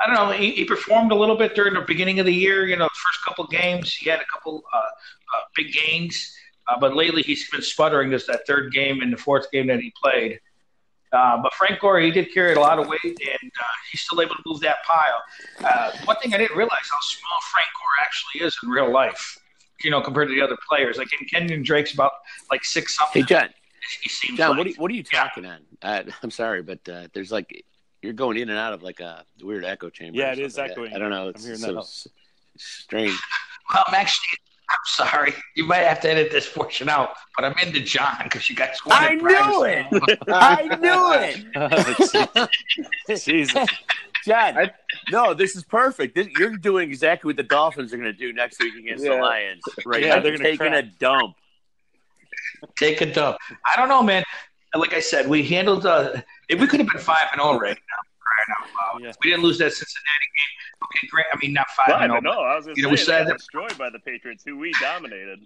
[0.00, 0.32] I don't know.
[0.32, 2.66] He, he performed a little bit during the beginning of the year.
[2.66, 6.34] You know, the first couple games he had a couple uh, uh, big gains,
[6.68, 8.10] uh, but lately he's been sputtering.
[8.10, 10.40] This that third game and the fourth game that he played.
[11.12, 13.52] Uh, but Frank Gore, he did carry a lot of weight, and
[13.90, 15.94] he's still able to move that pile.
[16.04, 19.38] One thing I didn't realize how small Frank Gore actually is in real life.
[19.84, 20.96] You know, compared to the other players.
[20.96, 22.12] Like Kenyon Drake's about
[22.50, 23.22] like six something.
[23.22, 23.50] hey John,
[24.02, 24.58] he seems John, like.
[24.58, 25.58] what are you, what are you talking on?
[25.82, 27.64] Uh, I'm sorry, but uh, there's like
[28.02, 30.18] you're going in and out of like a weird echo chamber.
[30.18, 30.72] Yeah, it is something.
[30.72, 30.92] echoing.
[30.92, 31.24] I, I don't know.
[31.24, 31.78] I'm It's hearing so that.
[31.80, 32.08] s-
[32.56, 33.18] strange.
[33.74, 34.38] Well, I'm actually.
[34.70, 34.76] I'm
[35.08, 35.34] sorry.
[35.56, 38.78] You might have to edit this portion out, but I'm into John because you guys
[38.86, 40.18] wanted I knew it.
[40.28, 42.48] I knew
[43.08, 43.20] it.
[43.24, 43.68] Jesus.
[44.24, 44.72] John, I-
[45.10, 46.14] no, this is perfect.
[46.16, 49.14] This, you're doing exactly what the Dolphins are going to do next week against the
[49.14, 49.62] Lions.
[49.84, 50.02] Right?
[50.02, 50.20] Yeah, now.
[50.22, 50.84] they're gonna taking crack.
[50.84, 51.36] a dump.
[52.78, 53.36] Take a dump.
[53.66, 54.22] I don't know, man.
[54.74, 55.86] Like I said, we handled.
[55.86, 59.02] Uh, if we could have been five and zero right now, crying out loud.
[59.02, 59.12] Yeah.
[59.24, 60.84] We didn't lose that Cincinnati game.
[60.84, 61.26] Okay, great.
[61.32, 62.20] I mean, not five Five and zero.
[62.20, 64.42] no, I was going You to know, we say said that- destroyed by the Patriots,
[64.46, 65.40] who we dominated.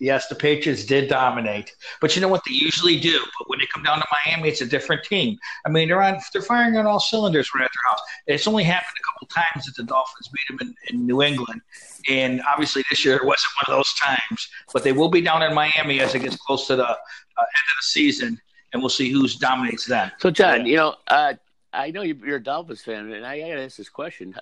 [0.00, 3.18] Yes, the Patriots did dominate, but you know what they usually do.
[3.38, 5.36] But when they come down to Miami, it's a different team.
[5.66, 8.00] I mean, they're on, they're firing on all cylinders right at their house.
[8.28, 11.60] It's only happened a couple times that the Dolphins beat them in, in New England,
[12.08, 14.48] and obviously this year it wasn't one of those times.
[14.72, 16.96] But they will be down in Miami as it gets close to the uh, end
[16.96, 18.40] of the season,
[18.72, 20.12] and we'll see who dominates then.
[20.18, 21.34] So, John, you know, uh,
[21.72, 24.34] I know you- you're a Dolphins fan, and I got to ask this question: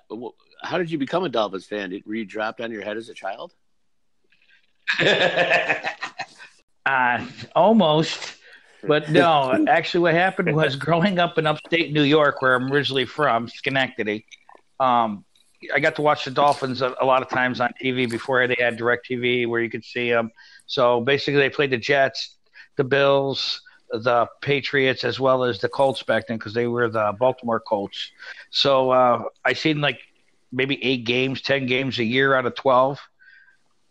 [0.63, 1.99] How- did you become a Dolphins fan?
[2.05, 3.55] Were you dropped on your head as a child?
[6.87, 8.37] uh, almost.
[8.87, 13.05] But no, actually, what happened was growing up in upstate New York, where I'm originally
[13.05, 14.27] from, Schenectady.
[14.79, 15.25] Um,
[15.75, 18.57] I got to watch the Dolphins a, a lot of times on TV before they
[18.59, 20.31] had Direct TV where you could see them.
[20.67, 22.37] So basically, they played the Jets,
[22.77, 27.15] the Bills, the Patriots, as well as the Colts back then because they were the
[27.19, 28.11] Baltimore Colts.
[28.51, 30.01] So uh, I seen like
[30.53, 33.01] maybe eight games, ten games a year out of twelve.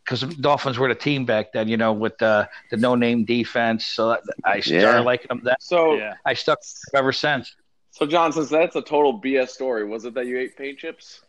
[0.06, 3.26] Because the Dolphins were the team back then, you know, with the the no name
[3.26, 3.86] defense.
[3.88, 5.00] So I started Yeah.
[5.02, 5.42] liking them.
[5.44, 6.14] That So, Yeah.
[6.26, 6.60] I stuck
[6.94, 7.56] ever since.
[7.92, 11.22] so John, since that's a total BS story, was it that you ate paint chips?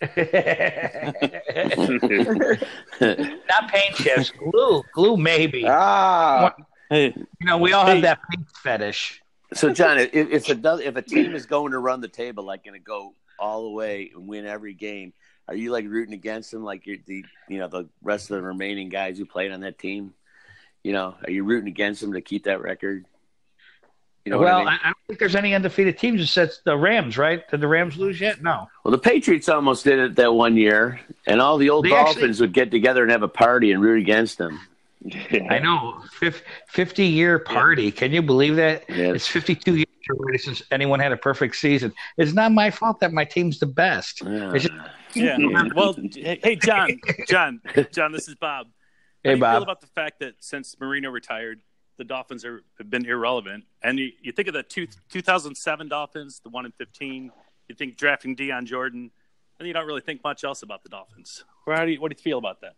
[3.00, 5.64] Not paint chips, glue, glue maybe.
[5.66, 6.54] Ah,
[6.90, 9.20] Hey, You know, we all have that paint fetish.
[9.52, 12.64] So, John, if, if a if a team is going to run the table, like
[12.64, 15.12] going to go all the way and win every game,
[15.48, 18.42] are you like rooting against them, like you're the you know the rest of the
[18.42, 20.14] remaining guys who played on that team?
[20.82, 23.04] You know, are you rooting against them to keep that record?
[24.24, 24.68] You know well, I mean?
[24.68, 27.46] I, I don't think there's any undefeated teams except the Rams, right?
[27.50, 28.42] Did the Rams lose yet?
[28.42, 28.68] No.
[28.82, 32.40] Well, the Patriots almost did it that one year, and all the old They Dolphins
[32.40, 34.60] would get together and have a party and root against them.
[35.50, 36.02] I know.
[36.68, 37.90] 50 year party.
[37.90, 38.84] Can you believe that?
[38.88, 39.12] Yeah.
[39.12, 41.92] It's 52 years already since anyone had a perfect season.
[42.16, 44.22] It's not my fault that my team's the best.
[44.22, 44.52] Yeah.
[44.54, 44.74] It's just-
[45.14, 45.36] yeah.
[45.74, 47.60] Well, hey, hey, John, John,
[47.92, 48.12] John.
[48.12, 48.66] This is Bob.
[48.66, 48.72] How
[49.22, 49.62] hey, you feel Bob.
[49.62, 51.60] about the fact that since Marino retired,
[51.96, 53.64] the Dolphins are, have been irrelevant?
[53.82, 57.30] And you, you think of the two, 2007 Dolphins, the one in 15.
[57.68, 59.10] You think drafting Dion Jordan,
[59.58, 61.44] and you don't really think much else about the Dolphins.
[61.66, 62.74] Or how do you, what do you feel about that?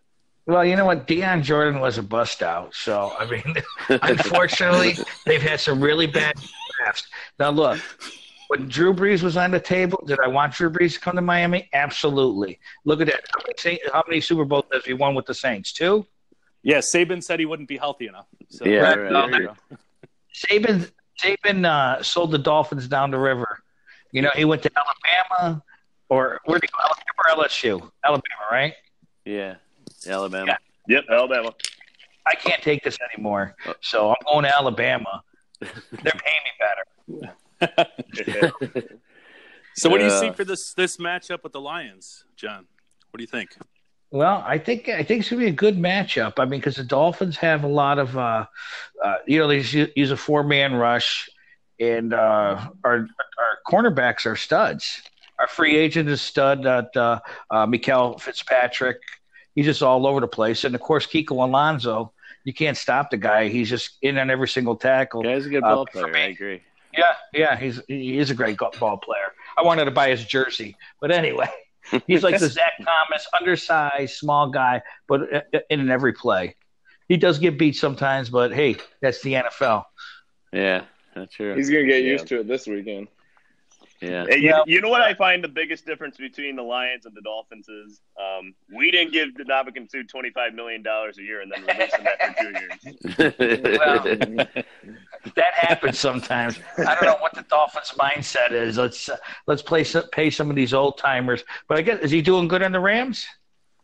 [0.46, 1.08] Well, you know what?
[1.08, 2.72] Dion Jordan was a bust out.
[2.74, 3.54] So, I mean,
[3.88, 6.36] unfortunately, they've had some really bad
[6.78, 7.06] drafts.
[7.38, 7.80] Now, look,
[8.48, 11.22] when Drew Brees was on the table, did I want Drew Brees to come to
[11.22, 11.68] Miami?
[11.72, 12.58] Absolutely.
[12.84, 13.22] Look at that.
[13.34, 15.72] How many, how many Super Bowls has he won with the Saints?
[15.72, 16.06] Two?
[16.62, 18.26] Yeah, Saban said he wouldn't be healthy enough.
[18.48, 19.50] So, Yeah, Right, right, no, there you.
[20.34, 20.90] Saban,
[21.22, 23.62] Saban uh, sold the Dolphins down the river.
[24.12, 25.62] You know, he went to Alabama
[26.08, 26.84] or where did he go?
[26.84, 27.90] Alabama or LSU?
[28.04, 28.74] Alabama, right?
[29.24, 29.56] Yeah,
[30.06, 30.56] Alabama.
[30.88, 31.52] Yep, Alabama.
[32.26, 33.54] I can't take this anymore.
[33.80, 35.22] So I'm going to Alabama.
[35.60, 37.86] They're paying me better.
[39.76, 42.66] So, what do you see for this this matchup with the Lions, John?
[43.10, 43.56] What do you think?
[44.10, 46.34] Well, I think I think it's gonna be a good matchup.
[46.38, 48.46] I mean, because the Dolphins have a lot of, uh,
[49.04, 51.28] uh, you know, they use, use a four man rush,
[51.78, 55.02] and uh, our our cornerbacks are studs.
[55.38, 56.62] Our free agent is stud.
[56.62, 58.96] That uh, uh, Minkah Fitzpatrick,
[59.54, 62.14] he's just all over the place, and of course Kiko Alonso.
[62.46, 63.48] You can't stop the guy.
[63.48, 65.24] He's just in on every single tackle.
[65.26, 66.16] Yeah, he's a good Uh, ball for player.
[66.16, 66.62] I agree.
[66.96, 69.32] Yeah, yeah, he's he is a great ball player.
[69.58, 71.48] I wanted to buy his jersey, but anyway,
[72.06, 76.54] he's like the Zach Thomas, undersized, small guy, but uh, in every play,
[77.08, 78.30] he does get beat sometimes.
[78.30, 79.84] But hey, that's the NFL.
[80.52, 80.84] Yeah,
[81.16, 81.56] that's true.
[81.56, 82.12] he's gonna get Yeah.
[82.12, 83.08] used to it this weekend.
[84.00, 84.26] Yeah.
[84.28, 87.22] Hey, you, you know what I find the biggest difference between the Lions and the
[87.22, 91.40] Dolphins is um, we didn't give the Ndamukong Suh twenty five million dollars a year
[91.40, 93.76] and then release him after two years.
[93.78, 94.02] Well,
[95.34, 96.58] that happens sometimes.
[96.78, 98.76] I don't know what the Dolphins' mindset is.
[98.76, 101.44] Let's uh, let's play some, pay some of these old timers.
[101.68, 103.26] But I guess is he doing good on the Rams?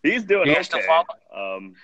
[0.03, 0.95] He's doing You guys still okay.
[1.35, 1.75] Um,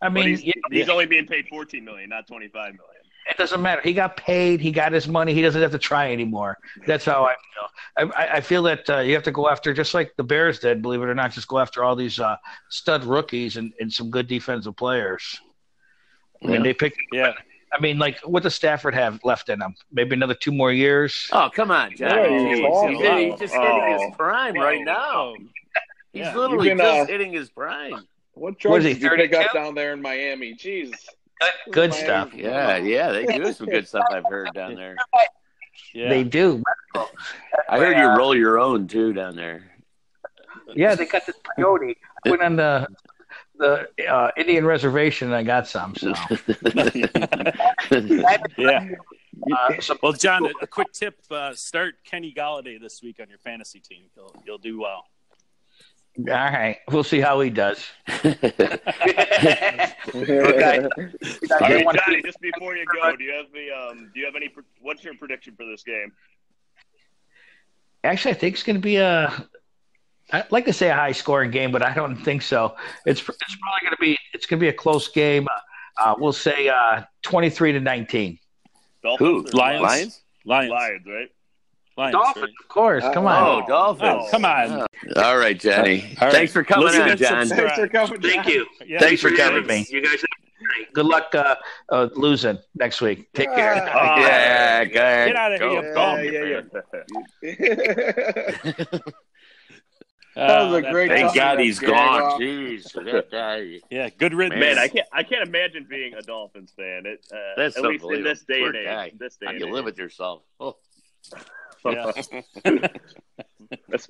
[0.00, 2.95] I mean, he's, you know, he's only being paid fourteen million, not twenty five million.
[3.28, 3.80] It doesn't matter.
[3.82, 4.60] He got paid.
[4.60, 5.34] He got his money.
[5.34, 6.58] He doesn't have to try anymore.
[6.86, 8.10] That's how I feel.
[8.14, 10.58] I, I- I feel that uh, you have to go after, just like the Bears
[10.60, 12.36] did, believe it or not, just go after all these uh,
[12.68, 15.40] stud rookies and, and some good defensive players.
[16.42, 16.98] I mean, they picked.
[17.12, 17.32] Yeah.
[17.72, 19.74] I mean, like, what does Stafford have left in him?
[19.90, 21.28] Maybe another two more years.
[21.32, 22.10] Oh, come on, John.
[22.10, 22.94] Yeah, he's he's, awesome.
[22.94, 24.06] he's just hitting Oh.
[24.06, 24.94] his prime right now.
[25.14, 25.36] Oh,
[26.12, 26.36] He's Yeah.
[26.36, 27.90] literally can, just uh, hitting his prime.
[27.90, 30.54] What What drugs is he, did you pick up down there in Miami?
[30.54, 30.92] Jeez.
[31.40, 32.34] Good, good stuff.
[32.34, 34.06] Yeah, yeah, they do some good stuff.
[34.10, 34.96] I've heard down there.
[35.94, 36.08] yeah.
[36.08, 36.62] They do.
[37.68, 39.64] I heard you roll your own too down there.
[40.74, 41.96] Yeah, they got this peyote.
[42.24, 42.86] I went on the
[43.58, 45.94] the uh, Indian reservation and I got some.
[45.94, 46.08] So,
[48.58, 48.88] yeah.
[49.52, 53.28] uh, some Well, John, a, a quick tip: uh, start Kenny Golladay this week on
[53.28, 54.04] your fantasy team.
[54.16, 55.04] You'll you'll do well.
[56.18, 57.84] All right, we'll see how he does.
[58.08, 58.30] All
[61.60, 62.22] right, Johnny.
[62.24, 64.48] Just before you go, do you have the um, do you have any?
[64.48, 66.12] pr- What's your prediction for this game?
[68.04, 69.46] Actually, I think it's going to be a.
[70.32, 72.76] I'd like to say a high scoring game, but I don't think so.
[73.04, 75.46] It's it's probably going to be it's going to be a close game.
[75.98, 78.38] Uh, we'll say uh, twenty three to nineteen.
[79.02, 79.08] Who?
[79.08, 79.82] Dolphins or Lions?
[79.82, 80.22] Lions?
[80.44, 81.28] Lions, Lions, right?
[81.96, 82.50] Lions, Dolphins, right?
[82.62, 83.04] of course.
[83.14, 83.62] Come on.
[83.62, 84.24] Oh, Dolphins.
[84.26, 84.86] Oh, come on.
[85.16, 86.14] All right, Johnny.
[86.20, 86.34] All right.
[86.34, 87.46] Thanks for coming Listen on, John.
[87.48, 88.20] Thanks for coming.
[88.20, 88.66] Thank you.
[88.86, 88.98] Yeah.
[88.98, 89.86] Thanks for for having having me.
[89.88, 90.28] You guys, have
[90.74, 91.54] great- good luck uh,
[91.90, 93.32] uh, losing next week.
[93.32, 93.82] Take care.
[93.94, 94.18] Ah.
[94.20, 95.28] Yeah, go ahead.
[95.28, 95.74] Get out of here, Go.
[95.88, 96.22] you bum.
[96.24, 96.60] Yeah, yeah,
[98.92, 98.98] yeah.
[100.34, 102.38] That was a Uh, great Thank Thank God that he's gag gone.
[102.40, 103.80] Jeez, that guy.
[103.90, 104.60] Yeah, good riddance.
[104.60, 105.06] Man, I can't.
[105.10, 107.06] I can't imagine being a Dolphins fan.
[107.06, 108.30] It, uh, That's at least in unbelievable.
[108.30, 108.84] this day Poor and age.
[108.86, 109.12] guy.
[109.18, 109.72] This day How and you age.
[109.72, 110.42] live with yourself?
[110.60, 110.76] Oh,
[111.32, 111.38] Yeah.
[113.88, 114.08] That's-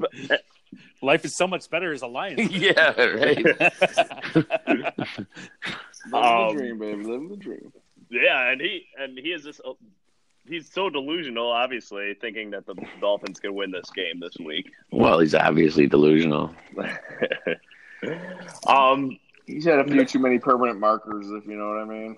[1.02, 2.38] Life is so much better as a lion.
[2.50, 3.44] yeah, right.
[4.66, 5.26] Living
[6.12, 7.04] Um, the dream, baby.
[7.04, 7.72] Living the dream.
[8.10, 9.60] yeah, and he and he is just.
[9.64, 9.72] uh,
[10.48, 14.70] He's so delusional, obviously, thinking that the Dolphins can win this game this week.
[14.92, 16.54] well, he's obviously delusional.
[18.68, 22.16] um, He's had a few too many permanent markers, if you know what I mean.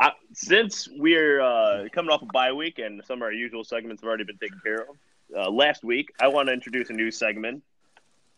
[0.00, 4.02] I, since we're uh, coming off a bye week and some of our usual segments
[4.02, 4.96] have already been taken care of,
[5.36, 7.62] uh, last week I want to introduce a new segment,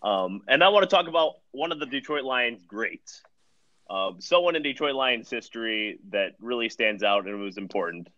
[0.03, 3.23] um, and I want to talk about one of the Detroit Lions greats,
[3.89, 8.09] uh, someone in Detroit Lions history that really stands out and was important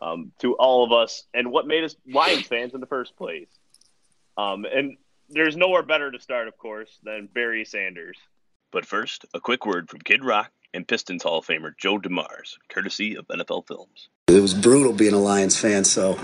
[0.00, 3.48] um, to all of us, and what made us Lions fans in the first place.
[4.36, 4.96] Um, and
[5.30, 8.18] there's nowhere better to start, of course, than Barry Sanders.
[8.70, 12.58] But first, a quick word from Kid Rock and Pistons Hall of Famer Joe Dumars,
[12.68, 14.08] courtesy of NFL Films.
[14.28, 15.84] It was brutal being a Lions fan.
[15.84, 16.14] So,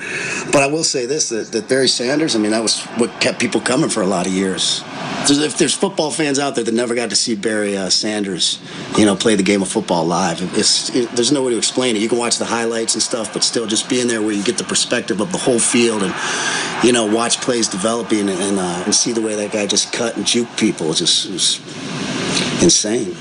[0.47, 2.34] but I will say this: that, that Barry Sanders.
[2.34, 4.82] I mean, that was what kept people coming for a lot of years.
[5.28, 8.61] If there's football fans out there that never got to see Barry uh, Sanders,
[8.99, 12.03] you know, play the game of football live, it, there's no way to explain it.
[12.03, 14.59] You can watch the highlights and stuff, but still, just being there where you get
[14.59, 16.12] the perspective of the whole field and
[16.82, 20.16] you know, watch plays developing and uh, and see the way that guy just cut
[20.16, 20.90] and juke people.
[20.90, 21.59] It just it was
[22.62, 23.14] insane.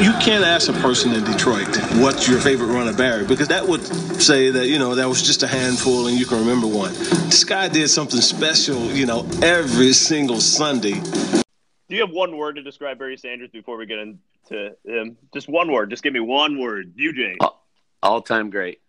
[0.00, 3.66] You can't ask a person in Detroit what's your favorite run of Barry because that
[3.66, 3.82] would
[4.22, 6.92] say that you know that was just a handful and you can remember one.
[6.92, 11.00] This guy did something special, you know, every single Sunday.
[11.00, 15.18] Do you have one word to describe Barry Sanders before we get into him?
[15.34, 15.90] Just one word.
[15.90, 16.94] Just give me one word.
[16.96, 17.36] UJ.
[18.00, 18.80] All time great.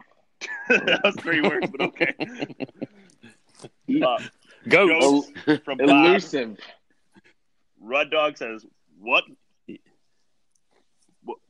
[0.68, 2.14] that was three words, but okay.
[4.04, 4.18] Uh,
[4.68, 5.30] Goats.
[5.46, 5.88] Goats from Bob.
[5.88, 6.58] Elusive.
[7.80, 8.66] Rud Dog says,
[8.98, 9.24] what?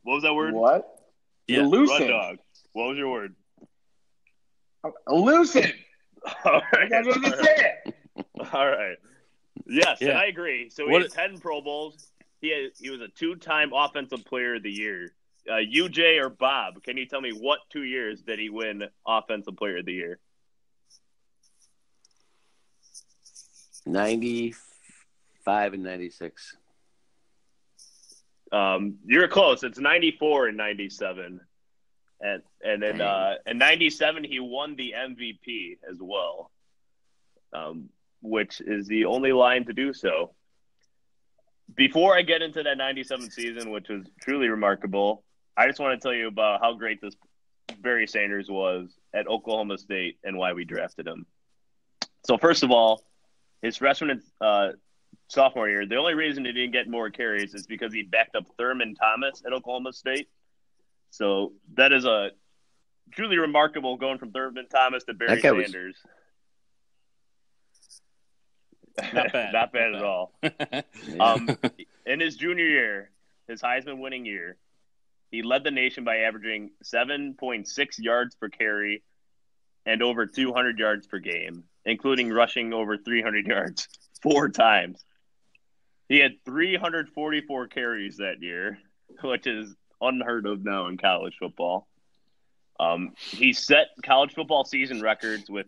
[0.05, 0.55] What what was that word?
[0.55, 1.01] What?
[1.49, 2.09] Yeah, Rud Elusive.
[2.09, 2.37] Dog.
[2.73, 3.35] What was your word?
[5.09, 5.73] Elusive.
[6.45, 6.91] All I right.
[6.91, 7.95] got to say it.
[8.53, 8.97] All right.
[9.67, 10.19] Yes, and Yeah.
[10.19, 10.69] I agree.
[10.71, 12.11] So he What- had 10 Pro Bowls.
[12.41, 15.15] He had, he was a two-time Offensive Player of the Year.
[15.49, 19.57] Uh, UJ or Bob, can you tell me what two years did he win Offensive
[19.57, 20.19] Player of the Year?
[23.87, 26.57] 95 and 96.
[28.55, 29.63] Um, you're close.
[29.63, 31.41] It's 94 and 97.
[32.21, 36.51] And and then uh, in 97 he won the MVP as well.
[37.53, 37.89] Um,
[38.23, 40.33] which is the only line to do so.
[41.75, 45.25] Before I get into that 97 season, which was truly remarkable,
[45.57, 47.15] I just want to tell you about how great this
[47.81, 51.27] Barry Sanders was at Oklahoma State and why we drafted him.
[52.27, 53.03] So first of all,
[53.63, 54.71] his freshman uh,
[55.29, 58.45] sophomore year, the only reason he didn't get more carries is because he backed up
[58.59, 60.29] Thurman Thomas at Oklahoma State.
[61.11, 62.31] So that is a
[63.13, 65.97] truly remarkable going from Thurman Thomas to Barry That guy was- Sanders.
[69.13, 69.53] Not bad.
[69.53, 70.33] Not bad at all.
[70.43, 70.83] Yeah.
[71.21, 71.49] Um,
[72.07, 73.11] in his junior year,
[73.49, 74.57] his Heisman winning year,
[75.31, 77.67] he led the nation by averaging 7.6
[77.99, 79.03] yards per carry
[79.85, 83.89] and over 200 yards per game, including rushing over 300 yards
[84.23, 85.05] four times.
[86.15, 88.79] He had 344 carries that year,
[89.25, 91.89] which is unheard of now in college football.
[92.79, 95.67] Um, he set college football season records with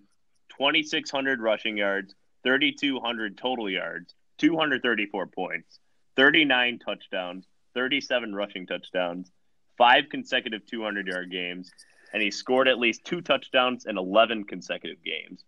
[0.51, 5.81] 2,600 rushing yards, 3,200 total yards, 234 points,
[6.15, 7.45] 39 touchdowns,
[7.75, 9.33] 37 rushing touchdowns,
[9.77, 11.73] five consecutive 200 yard games,
[12.13, 15.45] and he scored at least two touchdowns in 11 consecutive games.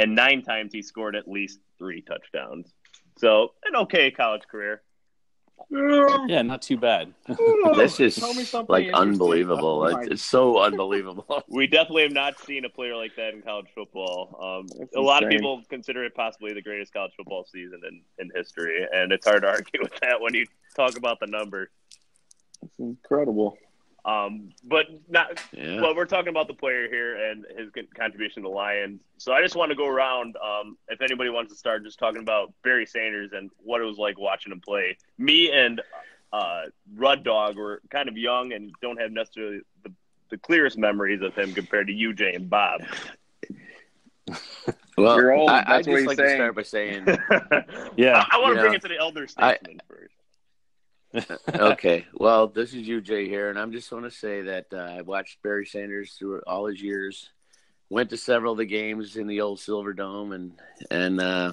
[0.00, 2.72] And nine times he scored at least three touchdowns.
[3.16, 4.82] So, an okay college career.
[5.70, 7.14] Yeah, not too bad.
[7.76, 9.82] this just Tell me something like unbelievable.
[9.82, 11.42] Oh, It's, it's so unbelievable.
[11.48, 14.38] We definitely have not seen a player like that in college football.
[14.40, 18.02] Um, That's a lot of people consider it possibly the greatest college football season in,
[18.18, 20.46] in history, and it's hard to argue with that when you
[20.76, 21.70] talk about the number.
[22.62, 23.56] It's incredible.
[24.04, 25.40] Um, but not.
[25.52, 25.80] Yeah.
[25.80, 29.00] Well, we're talking about the player here and his contribution to the Lions.
[29.18, 30.36] So I just want to go around.
[30.36, 33.98] Um, if anybody wants to start, just talking about Barry Sanders and what it was
[33.98, 34.96] like watching him play.
[35.18, 35.80] Me and
[36.32, 36.62] uh,
[36.96, 39.92] Rud Dog were kind of young and don't have necessarily the,
[40.30, 42.82] the clearest memories of him compared to UJ and Bob.
[44.98, 46.28] Well, You're old, I, I that's what just he's like saying.
[46.28, 47.04] to start by saying
[47.96, 48.24] Yeah.
[48.30, 50.11] I, I want to You bring know, it to the elder I- statesman first.
[51.54, 52.06] Okay.
[52.14, 55.42] Well, this is UJ here, and I'm just want to say that uh, I watched
[55.42, 57.30] Barry Sanders through all his years.
[57.90, 60.52] Went to several of the games in the old Silverdome, and
[60.90, 61.52] and uh,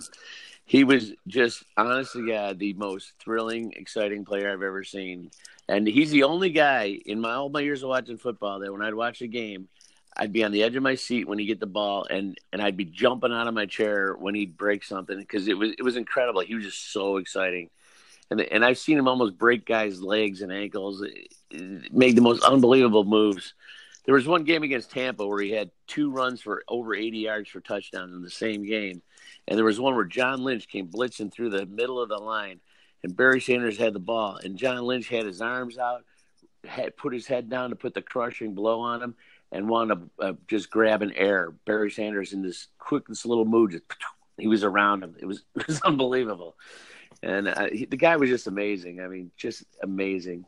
[0.66, 5.32] he was just honestly, God, the most thrilling, exciting player I've ever seen.
[5.68, 8.82] And he's the only guy in my all my years of watching football that when
[8.82, 9.68] I'd watch a game,
[10.16, 12.62] I'd be on the edge of my seat when he get the ball, and and
[12.62, 15.84] I'd be jumping out of my chair when he'd break something because it was it
[15.84, 16.41] was incredible.
[16.41, 17.70] He was just so exciting,
[18.32, 21.03] and and I've seen him almost break guys' legs and ankles,
[21.91, 23.53] make the most unbelievable moves.
[24.05, 27.49] There was one game against Tampa where he had two runs for over 80 yards
[27.49, 29.01] for touchdowns in the same game,
[29.47, 32.59] and there was one where John Lynch came blitzing through the middle of the line,
[33.03, 36.03] and Barry Sanders had the ball, and John Lynch had his arms out,
[36.65, 39.15] had put his head down to put the crushing blow on him
[39.51, 41.51] and wanted to uh, just grab an air.
[41.65, 43.84] Barry Sanders in this quick, this little move, just
[44.38, 45.15] he was around him.
[45.19, 46.55] It was it was unbelievable,
[47.22, 49.01] and uh, he, the guy was just amazing.
[49.01, 50.45] I mean, just amazing.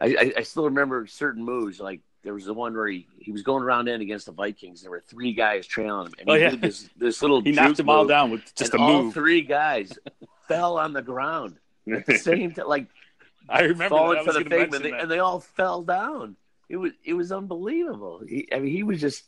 [0.00, 1.78] I, I, I, still remember certain moves.
[1.78, 4.82] Like there was the one where he, he was going around in against the Vikings.
[4.82, 6.50] There were three guys trailing him, and oh, he yeah.
[6.50, 7.40] did this this little.
[7.42, 9.96] he knocked them all down with just and a all three guys
[10.48, 11.58] fell on the ground
[11.92, 12.86] at the same time, like
[13.48, 16.36] I remember falling for the mention and they, and they all fell down.
[16.68, 18.22] It was it was unbelievable.
[18.26, 19.24] He, I mean, he was just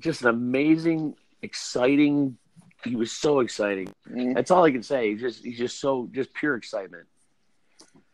[0.00, 2.38] just an amazing, exciting.
[2.84, 3.92] He was so exciting.
[4.10, 4.34] Mm.
[4.34, 5.12] That's all I can say.
[5.12, 7.06] He's just he's just so just pure excitement.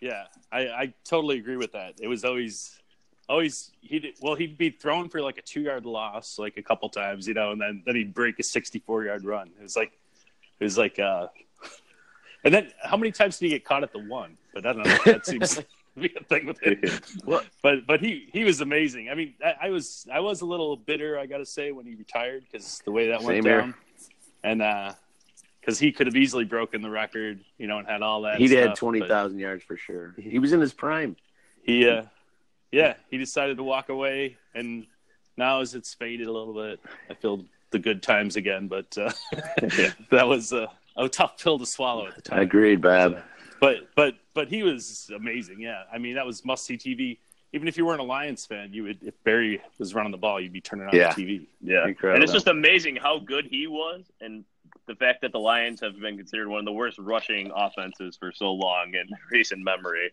[0.00, 1.94] Yeah, I, I totally agree with that.
[2.00, 2.76] It was always,
[3.28, 6.88] always he well he'd be thrown for like a two yard loss like a couple
[6.88, 9.50] times, you know, and then then he'd break a sixty four yard run.
[9.58, 9.92] It was like,
[10.58, 11.28] it was like, uh,
[12.44, 14.36] and then how many times did he get caught at the one?
[14.52, 14.98] But I don't know.
[15.04, 15.64] That seems to
[15.96, 16.80] be a thing with him.
[17.24, 19.08] Well, But but he he was amazing.
[19.08, 21.86] I mean, I, I was I was a little bitter, I got to say, when
[21.86, 23.74] he retired because the way that went Same here.
[24.43, 24.93] And uh,
[25.61, 28.38] because he could have easily broken the record, you know, and had all that.
[28.38, 30.14] He'd had stuff, twenty but- yards for sure.
[30.20, 31.16] He was in his prime.
[31.62, 32.03] he uh
[32.72, 34.86] yeah he decided to walk away and
[35.36, 36.80] now as it's faded a little bit
[37.11, 39.12] i feel the good times again but uh
[40.11, 40.66] that was uh,
[40.97, 43.18] a tough pill to swallow at the time I Agreed, Bob.
[43.61, 47.18] but but but he was amazing yeah i mean that was must see tv
[47.53, 50.40] even if you weren't a lions fan you would if barry was running the ball
[50.40, 51.12] you'd be turning on Yeah.
[51.14, 52.14] the tv Yeah, Incredible.
[52.16, 54.44] and it's just amazing how good he was, and
[54.86, 58.32] the fact that the Lions have been considered one of the worst rushing offenses for
[58.32, 60.11] so long in recent memory.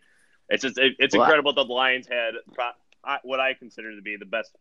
[0.48, 2.70] It's just it, it's Well, incredible that the Lions had pro-
[3.02, 4.54] I- what I consider to be the best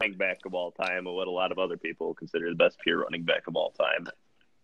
[0.00, 2.78] running back of all time, and what a lot of other people consider the best
[2.80, 4.06] pure running back of all time.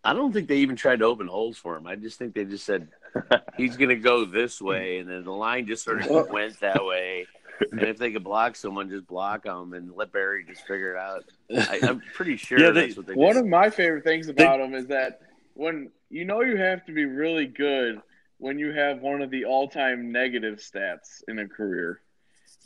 [0.02, 1.86] I don't think they even tried to open holes for him.
[1.86, 2.88] I just think they just said
[3.56, 6.84] he's going to go this way, and then the line just sort of went that
[6.84, 7.26] way.
[7.70, 10.98] And if they could block someone, just block them and let Barry just figure it
[10.98, 11.24] out.
[11.70, 13.20] I, I'm pretty sure Yeah, they- that's what they did.
[13.20, 13.44] One did.
[13.44, 15.20] of my favorite things about him is that
[15.54, 18.00] when you know you have to be really good
[18.38, 22.00] when you have one of the all-time negative stats in a career.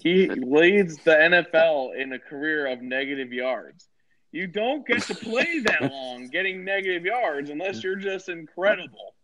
[0.01, 3.89] He leads the NFL in a career of negative yards.
[4.33, 9.15] You don't get to play that long getting negative yards unless you're just incredible.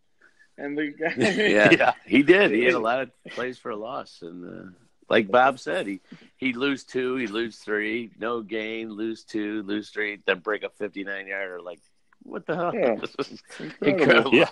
[0.57, 1.93] And the guy, yeah, Yeah.
[2.05, 2.51] he did.
[2.51, 4.71] He had a lot of plays for a loss, and uh,
[5.09, 5.99] like Bob said, he
[6.37, 10.69] he'd lose two, he'd lose three, no gain, lose two, lose three, then break a
[10.69, 11.61] 59 yarder.
[11.61, 11.79] Like,
[12.23, 12.71] what the hell?
[12.73, 12.95] Yeah.
[13.81, 13.87] Incredible.
[14.01, 14.33] incredible.
[14.35, 14.49] Yeah.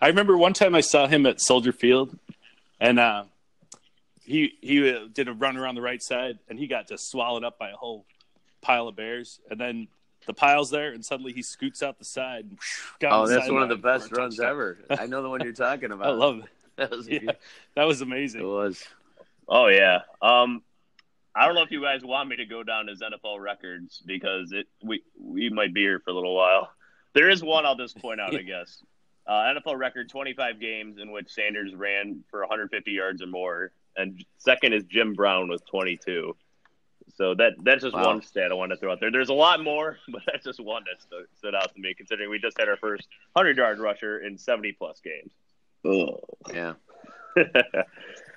[0.00, 2.16] I remember one time I saw him at Soldier Field,
[2.80, 3.24] and uh,
[4.24, 7.44] he he uh, did a run around the right side, and he got just swallowed
[7.44, 8.04] up by a whole
[8.62, 9.88] pile of bears, and then
[10.30, 12.44] the pile's there, and suddenly he scoots out the side.
[12.44, 12.58] And
[13.00, 14.50] down Oh, the that's one of the best runs touchdown.
[14.52, 14.78] ever.
[14.90, 16.06] I know the one you're talking about.
[16.06, 16.44] I love it.
[16.76, 16.90] that.
[16.90, 17.36] Was Yeah, good-
[17.74, 18.42] that was amazing.
[18.42, 18.84] It was.
[19.48, 20.00] Oh yeah.
[20.22, 20.62] Um,
[21.34, 24.52] I don't know if you guys want me to go down his NFL records because
[24.52, 26.70] it we we might be here for a little while.
[27.14, 28.82] There is one I'll just point out, I guess.
[29.26, 34.24] Uh, NFL record: 25 games in which Sanders ran for 150 yards or more, and
[34.38, 36.36] second is Jim Brown with 22.
[37.16, 38.06] So that that's just Wow.
[38.06, 39.10] one stat I wanted to throw out there.
[39.10, 42.30] There's a lot more, but that's just one that stood, stood out to me, considering
[42.30, 45.32] we just had our first 100 yard rusher in 70 plus games.
[45.84, 46.20] Oh
[46.52, 46.74] yeah.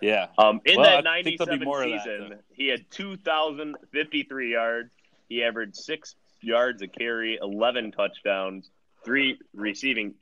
[0.01, 0.27] Yeah.
[0.37, 2.89] Um, in Well, that I think there'll 97 be more of that, season, he had
[2.91, 4.91] 2,053 yards.
[5.29, 8.69] He averaged six yards a carry, 11 touchdowns,
[9.05, 10.13] three receiving,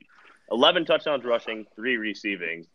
[0.52, 2.66] 11 touchdowns rushing, three receiving.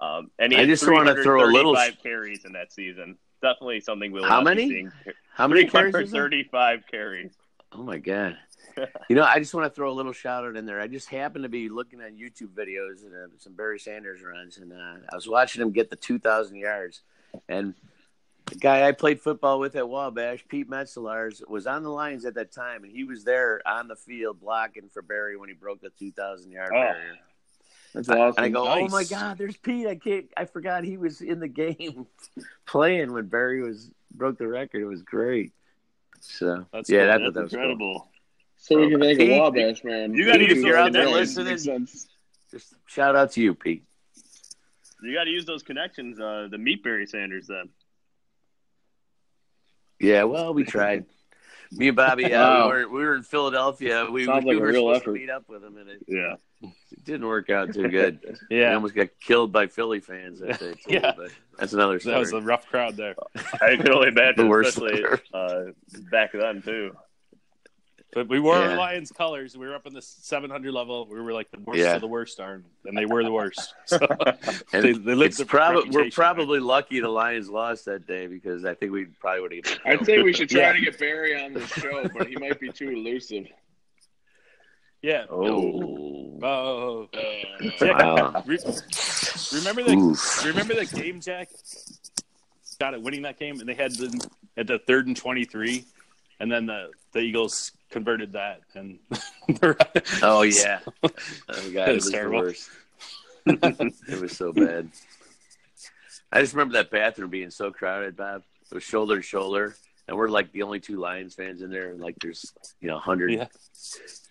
[0.00, 3.18] Um, and he I had just wanna throw a little- 335 carries in that season.
[3.42, 4.68] Definitely something we'll How many?
[4.68, 4.92] seeing.
[5.34, 5.92] How many carries?
[5.92, 7.32] 335 carries.
[7.72, 8.36] Oh my god!
[9.08, 10.80] you know, I just want to throw a little shout out in there.
[10.80, 14.58] I just happened to be looking at YouTube videos and uh, some Barry Sanders runs,
[14.58, 14.76] and uh,
[15.10, 17.02] I was watching him get the two thousand yards.
[17.48, 17.74] And
[18.46, 22.34] the guy I played football with at Wabash, Pete Metzelaars, was on the Lions at
[22.34, 25.80] that time, and he was there on the field blocking for Barry when he broke
[25.80, 26.80] the two thousand yard Oh.
[26.80, 27.18] barrier.
[27.94, 28.34] That's And.
[28.38, 29.86] I go, oh my god, there's Pete.
[29.86, 30.26] I can't.
[30.36, 32.06] I forgot he was in the game
[32.66, 34.82] playing when Barry was broke the record.
[34.82, 35.52] It was great.
[36.20, 37.06] So That's yeah, cool.
[37.06, 37.60] that, That's that was cool.
[37.60, 38.08] incredible.
[38.58, 40.14] so we can thank a Pete, Wabash man.
[40.14, 41.88] you gotta use if those you're out there listening.
[42.50, 43.84] Just shout out to you, Pete.
[45.02, 46.20] You got to use those connections.
[46.20, 47.70] Uh, the meet Barry Sanders then.
[49.98, 51.06] Yeah, well, we tried.
[51.72, 52.66] Me and Bobby, uh, Wow.
[52.66, 54.06] we, were, we were in Philadelphia.
[54.10, 55.14] We, Sounds we like were supposed effort.
[55.14, 56.34] to meet up with him, and it, Yeah.
[56.62, 56.70] it
[57.04, 58.38] didn't work out too good.
[58.50, 60.72] Yeah, we almost got killed by Philly fans that day.
[60.72, 61.12] Too, Yeah.
[61.58, 62.14] that's another story.
[62.14, 63.14] that was a rough crowd there.
[63.62, 65.64] I can only imagine, The worst especially uh,
[66.10, 66.96] back then too.
[68.12, 68.76] But we wore Yeah.
[68.76, 69.56] Lions colors.
[69.56, 71.06] We were up in the 700 level.
[71.06, 71.94] We were like the worst Yeah.
[71.94, 73.72] of the worst, are, and they were the worst.
[73.86, 73.98] So
[74.72, 76.10] And they, they lived it's the prob- we're reputation.
[76.10, 79.78] probably lucky the Lions lost that day because I think we probably would have.
[79.84, 80.72] I'd say we should try Yeah.
[80.72, 83.46] to get Barry on the show, but he might be too elusive.
[85.02, 85.26] Yeah.
[85.30, 86.38] Oh.
[86.42, 87.08] Oh.
[87.80, 88.42] Wow.
[88.46, 88.58] Re-
[89.52, 90.44] remember the Oof.
[90.44, 91.48] remember the game, Jack?
[92.78, 95.84] Got it, winning that game, and they had the at the third and twenty three,
[96.38, 98.98] and then the the Eagles converted that, and
[100.22, 100.80] Oh yeah.
[101.02, 102.38] Oh god, it was the terrible.
[102.40, 102.70] worst.
[103.46, 104.88] it was so bad.
[106.32, 108.42] I just remember that bathroom being so crowded, Bob.
[108.70, 109.74] It was shoulder to shoulder,
[110.06, 111.90] and we're like the only two Lions fans in there.
[111.90, 113.46] And like, there's you know, hundred, Yeah.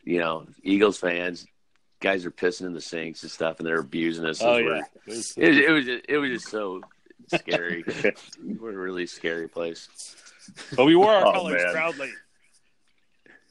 [0.03, 1.45] you know, Eagles fans.
[2.01, 4.41] Guys are pissing in the sinks and stuff, and they're abusing us.
[4.41, 6.81] oh yeah, it was, It, was- it was just, it was just so
[7.27, 7.83] scary.
[8.41, 9.89] we're a really scary place.
[10.77, 11.73] but we wore our Oh, colors man.
[11.73, 12.09] proudly.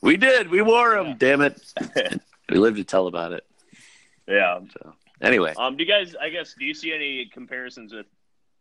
[0.01, 0.49] We did.
[0.51, 1.09] We wore them.
[1.09, 1.14] Yeah.
[1.18, 1.61] Damn it.
[2.49, 3.44] we lived to tell about it.
[4.26, 4.61] Yeah.
[4.72, 6.14] So anyway, Um, do you guys?
[6.20, 6.55] I guess.
[6.59, 8.07] Do you see any comparisons with?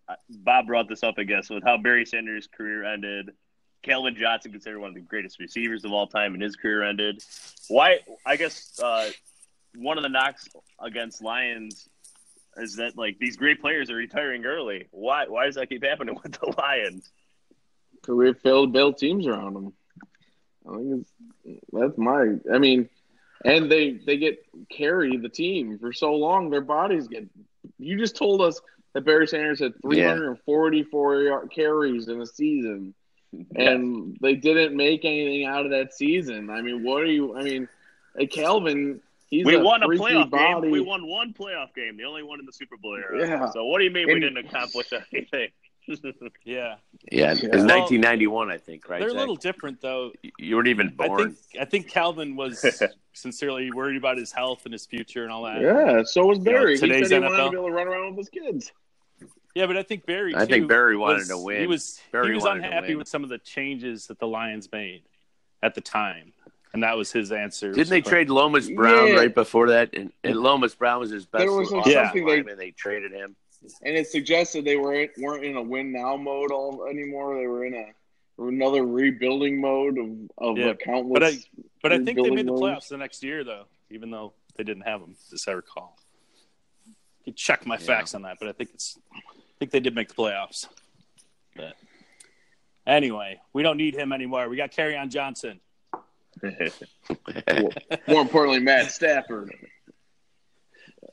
[0.09, 3.31] Uh, Bob brought this up, I guess, with how Barry Sanders' career ended.
[3.83, 7.21] Calvin Johnson considered one of the greatest receivers of all time, and his career ended.
[7.67, 7.99] Why?
[8.25, 9.09] I guess uh,
[9.75, 10.47] one of the knocks
[10.81, 11.88] against Lions
[12.55, 14.88] is that like these great players are retiring early.
[14.91, 15.25] Why?
[15.27, 17.09] Why does that keep happening with the Lions?
[18.01, 19.73] Career filled build teams around him.
[20.70, 21.05] I think
[21.45, 22.36] it's, that's my.
[22.53, 22.89] I mean,
[23.45, 24.39] and they they get
[24.70, 26.49] carry the team for so long.
[26.49, 27.28] Their bodies get.
[27.78, 28.61] You just told us
[28.93, 32.93] that Barry Sanders had 344 yard carries in a season,
[33.55, 36.49] and they didn't make anything out of that season.
[36.49, 37.38] I mean, what are you?
[37.38, 37.68] I mean,
[38.32, 39.01] Calvin.
[39.30, 40.61] He's we a won a playoff body.
[40.61, 40.72] game.
[40.72, 43.28] We won one playoff game, the only one in the Super Bowl era.
[43.28, 43.49] Yeah.
[43.49, 45.49] So what do you mean we didn't accomplish anything?
[46.45, 46.75] Yeah,
[47.11, 47.49] yeah, it was Yeah.
[47.77, 48.99] 1991, I think, right?
[48.99, 50.11] they're a little different though.
[50.38, 51.33] You weren't even I born.
[51.33, 52.65] think I think Calvin was
[53.13, 55.61] sincerely worried about his health and his future and all that.
[55.61, 56.73] Yeah, so was Barry.
[56.75, 57.45] he today's said he wanted NFL.
[57.45, 58.71] to be able to run around with his kids.
[59.55, 60.35] Yeah, but I think Barry.
[60.35, 61.61] I think Barry wanted was- to win.
[61.61, 65.03] He was Barry he was unhappy with some of the changes that the Lions made
[65.63, 66.33] at the time,
[66.73, 67.71] and that was his answer.
[67.71, 69.13] Didn't they But- trade Lomas Brown Yeah.
[69.15, 69.95] right before that?
[69.95, 72.57] And, and Lomas Brown was his best There was some- offensive something they- lineman.
[72.57, 73.35] They traded him.
[73.84, 77.36] And it suggested they were weren't in a win now mode all anymore.
[77.39, 77.86] They were in a
[78.39, 81.14] another rebuilding mode of of Yeah, a countless.
[81.14, 81.38] But I
[81.82, 82.62] but I think they made the modes.
[82.62, 85.97] playoffs the next year though, even though they didn't have them, as I recall.
[87.26, 89.20] You check my facts on that, but I think it's I
[89.60, 90.68] think they did make the playoffs.
[91.55, 91.76] But
[92.86, 94.47] anyway, we don't need him anymore.
[94.49, 95.60] We got Kerryon Johnson.
[98.08, 99.53] More importantly, Matt Stafford.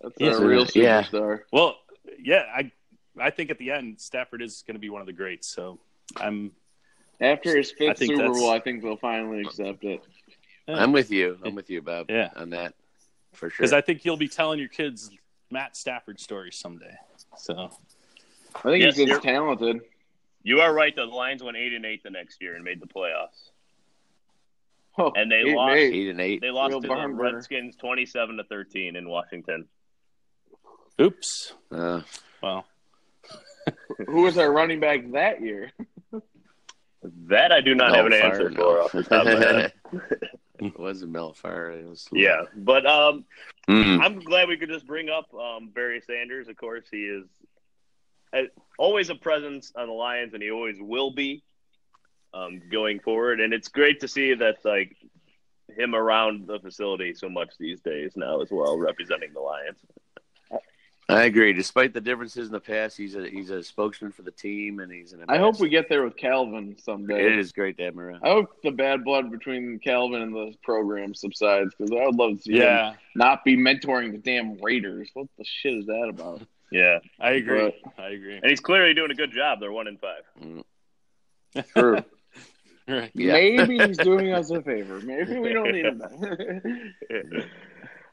[0.03, 1.03] That's Yes, our real yeah.
[1.05, 1.41] superstar.
[1.53, 1.77] Well,
[2.25, 2.73] yeah, I
[3.21, 5.47] I think at the end Stafford is going to be one of the greats.
[5.47, 5.79] So
[6.17, 6.51] I'm
[7.21, 10.03] After his fifth think Super that's- Bowl, I think they'll finally accept it.
[10.67, 11.39] I'm with you.
[11.45, 12.11] I'm with you, Bob.
[12.11, 12.31] Yeah.
[12.37, 12.75] on that
[13.33, 13.59] for sure.
[13.59, 15.11] because I think you'll be telling your kids
[15.51, 16.97] Matt Stafford stories someday.
[17.37, 17.71] So
[18.57, 19.81] I think Yes, he's just talented.
[20.43, 20.95] You are right.
[20.95, 23.51] The Lions went eight and eight the next year and made the playoffs.
[24.97, 25.95] Oh, And they eight lost- eight.
[25.95, 26.41] eight and eight.
[26.41, 27.09] They lost Real to the.
[27.09, 29.67] Redskins twenty-seven to thirteen in Washington.
[31.01, 31.53] Oops.
[31.71, 32.03] Uh,
[32.43, 32.67] Well,
[34.07, 35.71] Who was our running back that year?
[37.29, 38.57] That I do not Mel have an Fire, answer no.
[38.57, 39.73] for off the top of my head.
[40.59, 41.71] it wasn't Mel Fire.
[41.71, 43.25] It was Yeah, but um,
[43.69, 44.01] Mm.
[44.03, 46.49] I'm glad we could just bring up um, Barry Sanders.
[46.49, 47.25] Of course, he is
[48.37, 48.43] uh,
[48.79, 51.43] always a presence on the Lions, and he always will be
[52.35, 53.41] um, going forward.
[53.41, 54.97] And it's great to see that like
[55.75, 59.79] him around the facility so much these days now as well, representing the Lions.
[61.09, 61.53] I agree.
[61.53, 64.91] Despite the differences in the past, he's a he's a spokesman for the team, and
[64.91, 65.25] he's an.
[65.29, 67.27] I hope we get there with Calvin someday.
[67.27, 68.21] It is great to have him around.
[68.25, 72.39] I hope the bad blood between Calvin and the program subsides because I would love
[72.39, 75.11] to see him yeah, not be mentoring the damn Raiders.
[75.13, 76.41] What the shit is that about?
[76.73, 77.75] Yeah, I agree.
[77.85, 78.37] But- I agree.
[78.37, 79.61] and he's clearly doing a good job.
[79.61, 81.65] They're one in five.
[81.77, 81.99] True.
[82.87, 83.11] Right.
[83.15, 83.33] Yeah.
[83.33, 85.01] Maybe he's doing us a favor.
[85.01, 86.03] Maybe we don't need him.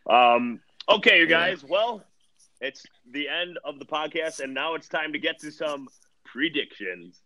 [0.10, 1.62] um, okay, you guys.
[1.62, 2.06] Well,
[2.64, 5.88] It's the end of the podcast, and now it's time to get to some
[6.24, 7.24] predictions.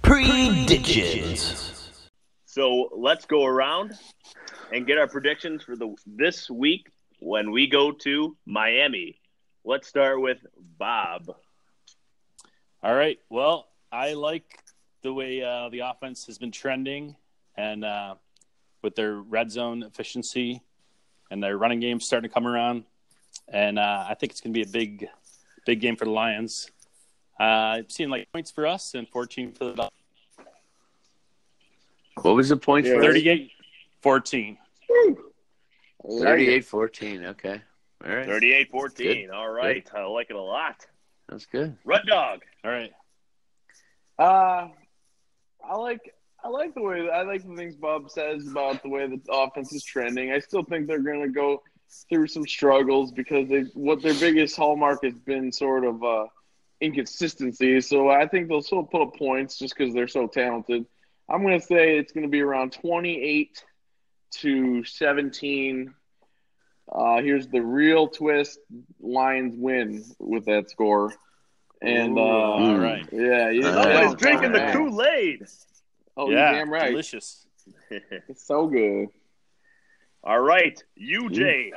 [0.00, 1.90] Predictions.
[2.46, 3.92] So let's go around
[4.72, 6.86] and get our predictions for the this week
[7.18, 9.20] when we go to Miami.
[9.66, 10.38] Let's start with
[10.78, 11.26] Bob.
[12.82, 13.18] All right.
[13.28, 14.46] Well, I like
[15.02, 17.16] the way uh, the offense has been trending,
[17.54, 18.14] and uh,
[18.80, 20.62] with their red zone efficiency
[21.30, 22.84] and their running game starting to come around,
[23.50, 25.08] and uh, I think it's going to be a big,
[25.66, 26.70] big game for the Lions.
[27.38, 27.44] Uh,
[27.78, 29.92] I've seen like points for us and 14 for the Dolphins.
[32.22, 33.50] What was the point for 38
[34.02, 34.58] 14.
[36.02, 37.24] 38 14.
[37.24, 37.62] Okay.
[38.04, 38.26] All right.
[38.26, 39.06] 38 14.
[39.26, 39.34] Good.
[39.34, 39.86] All right.
[39.94, 40.86] I like it a lot.
[41.28, 41.76] That's good.
[41.84, 42.40] Red Dog.
[42.64, 42.92] All right.
[44.18, 44.68] Uh,
[45.64, 49.06] I like I like the way I like the things Bob says about the way
[49.06, 50.32] the offense is trending.
[50.32, 51.62] I still think they're going to go
[52.08, 56.26] through some struggles because they what their biggest hallmark has been sort of uh,
[56.80, 57.80] inconsistency.
[57.80, 60.86] So I think they'll still put up points just because they're so talented.
[61.28, 63.64] I'm going to say it's going to be around 28
[64.38, 65.94] to 17.
[66.92, 68.58] Uh, here's the real twist:
[69.00, 71.12] Lions win with that score.
[71.82, 73.08] And uh, all right.
[73.10, 73.94] yeah, you All know, right.
[73.94, 75.46] Somebody's drinking the Kool Aid.
[76.16, 76.50] Oh, yeah.
[76.50, 76.90] you're damn right.
[76.90, 77.46] Delicious.
[77.90, 79.08] It's so good.
[80.22, 80.82] All right.
[81.00, 81.72] UJ.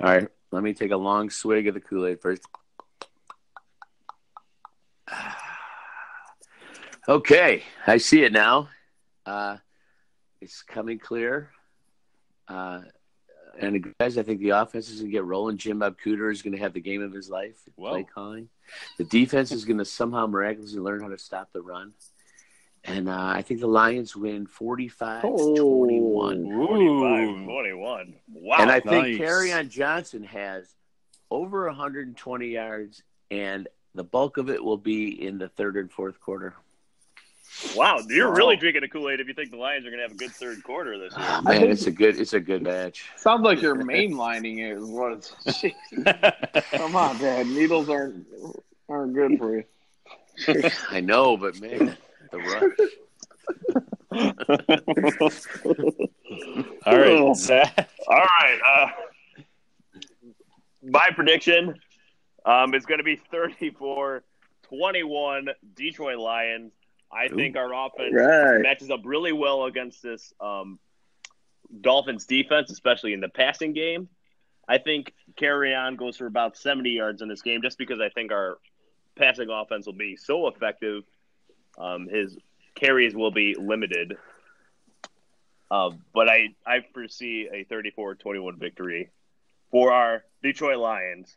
[0.00, 0.28] All right.
[0.50, 2.42] Let me take a long swig of the Kool Aid first.
[7.06, 8.68] Okay, I see it now.
[9.26, 9.58] Uh,
[10.40, 11.50] it's coming clear.
[12.48, 12.80] Uh,
[13.60, 15.58] and guys, I think the offense is going to get rolling.
[15.58, 17.56] Jim Bob Cooter is going to have the game of his life.
[17.76, 17.90] Whoa.
[17.90, 18.48] Play calling.
[18.96, 21.92] The defense is going to somehow miraculously learn how to stop the run.
[22.86, 25.56] And uh, I think the Lions win 45 Oh.
[25.56, 26.44] 21.
[26.52, 28.14] 45 21.
[28.34, 28.56] Wow.
[28.58, 29.18] And I think nice.
[29.18, 30.74] Kerryon Johnson has
[31.30, 36.20] over 120 yards, and the bulk of it will be in the third and fourth
[36.20, 36.54] quarter.
[37.74, 38.00] wow.
[38.06, 40.12] You're really drinking the Kool Aid if you think the Lions are going to have
[40.12, 41.26] a good third quarter this year.
[41.26, 43.06] Oh, man, it's a good it's a good match.
[43.16, 44.76] Sounds like you're mainlining it.
[44.76, 45.30] Is what it's.
[45.46, 46.70] Jeez.
[46.72, 47.46] Come on, Dad.
[47.46, 48.26] Needles aren't
[48.90, 49.64] aren't good for you.
[50.90, 51.96] I know, but man,
[52.34, 54.32] the rush.
[56.86, 57.36] All right.
[57.36, 57.88] Zach.
[58.08, 58.58] All right.
[58.66, 58.88] Uh,
[60.82, 61.78] my prediction
[62.44, 64.22] um, is going to be 34
[64.68, 66.72] 21 Detroit Lions.
[67.12, 68.60] I think our offense Right.
[68.60, 70.78] matches up really well against this um,
[71.80, 74.08] Dolphins defense, especially in the passing game.
[74.66, 78.32] I think Kerryon goes for about 70 yards in this game just because I think
[78.32, 78.58] our
[79.16, 81.04] passing offense will be so effective.
[81.78, 82.36] Um, his
[82.74, 84.16] carries will be limited.
[85.70, 89.10] Uh, but I, I foresee a 34 21 victory
[89.70, 91.36] for our Detroit Lions.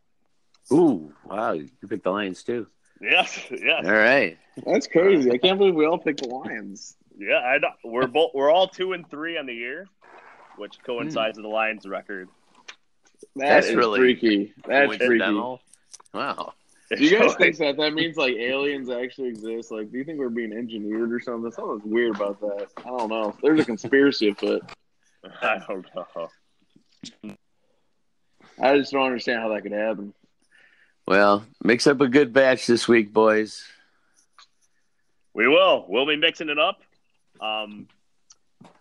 [0.72, 2.68] Ooh, wow, you picked the Lions too.
[3.02, 3.86] Yes, yes.
[3.86, 4.38] All right.
[4.66, 5.32] That's crazy.
[5.32, 6.96] I can't believe we all picked the Lions.
[7.18, 7.70] Yeah, I know.
[7.84, 9.88] we're both we're all two and three on the year,
[10.58, 12.30] which coincides with the Lions record.
[13.36, 14.54] That That's is really freaky.
[14.68, 15.34] That's freaky.
[16.14, 16.54] Wow.
[16.90, 19.72] Do you guys think that that means like aliens actually exist?
[19.72, 21.52] Like, do you think we're being engineered or something?
[21.52, 22.68] Something's weird about that.
[22.78, 23.36] I don't know.
[23.42, 24.64] There's a conspiracy afoot.
[25.42, 26.30] I don't know.
[28.60, 30.14] I just don't understand how that could happen.
[31.08, 33.64] Well, mix up a good batch this week, boys.
[35.34, 35.86] We will.
[35.88, 36.82] We'll be mixing it up.
[37.40, 37.88] Um,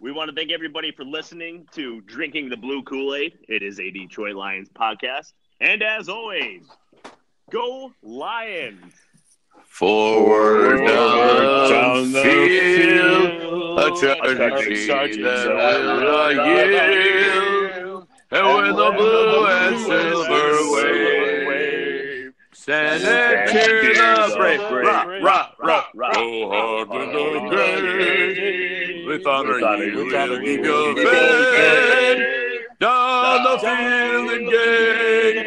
[0.01, 3.39] we want to thank everybody for listening to Drinking the Blue Kool Aid.
[3.49, 5.33] It is a Detroit Lions podcast.
[5.61, 6.67] And as always,
[7.51, 8.93] go Lions!
[9.65, 18.09] Forward down down the the field, field, a charging charge that will yield.
[18.31, 25.91] And when the blue and silver wave, stand and cheer the brave, rock, rock, rock,
[25.95, 26.15] rock.
[26.15, 32.23] Go hard to the grave, with honor you will keep your faith.
[32.81, 35.46] Down the field and gay,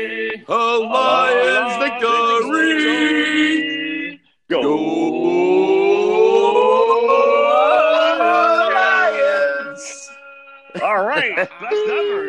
[0.49, 3.29] a lion's victory.
[4.49, 4.61] Go!
[8.73, 10.09] Lions!
[10.81, 12.28] All right, best ever.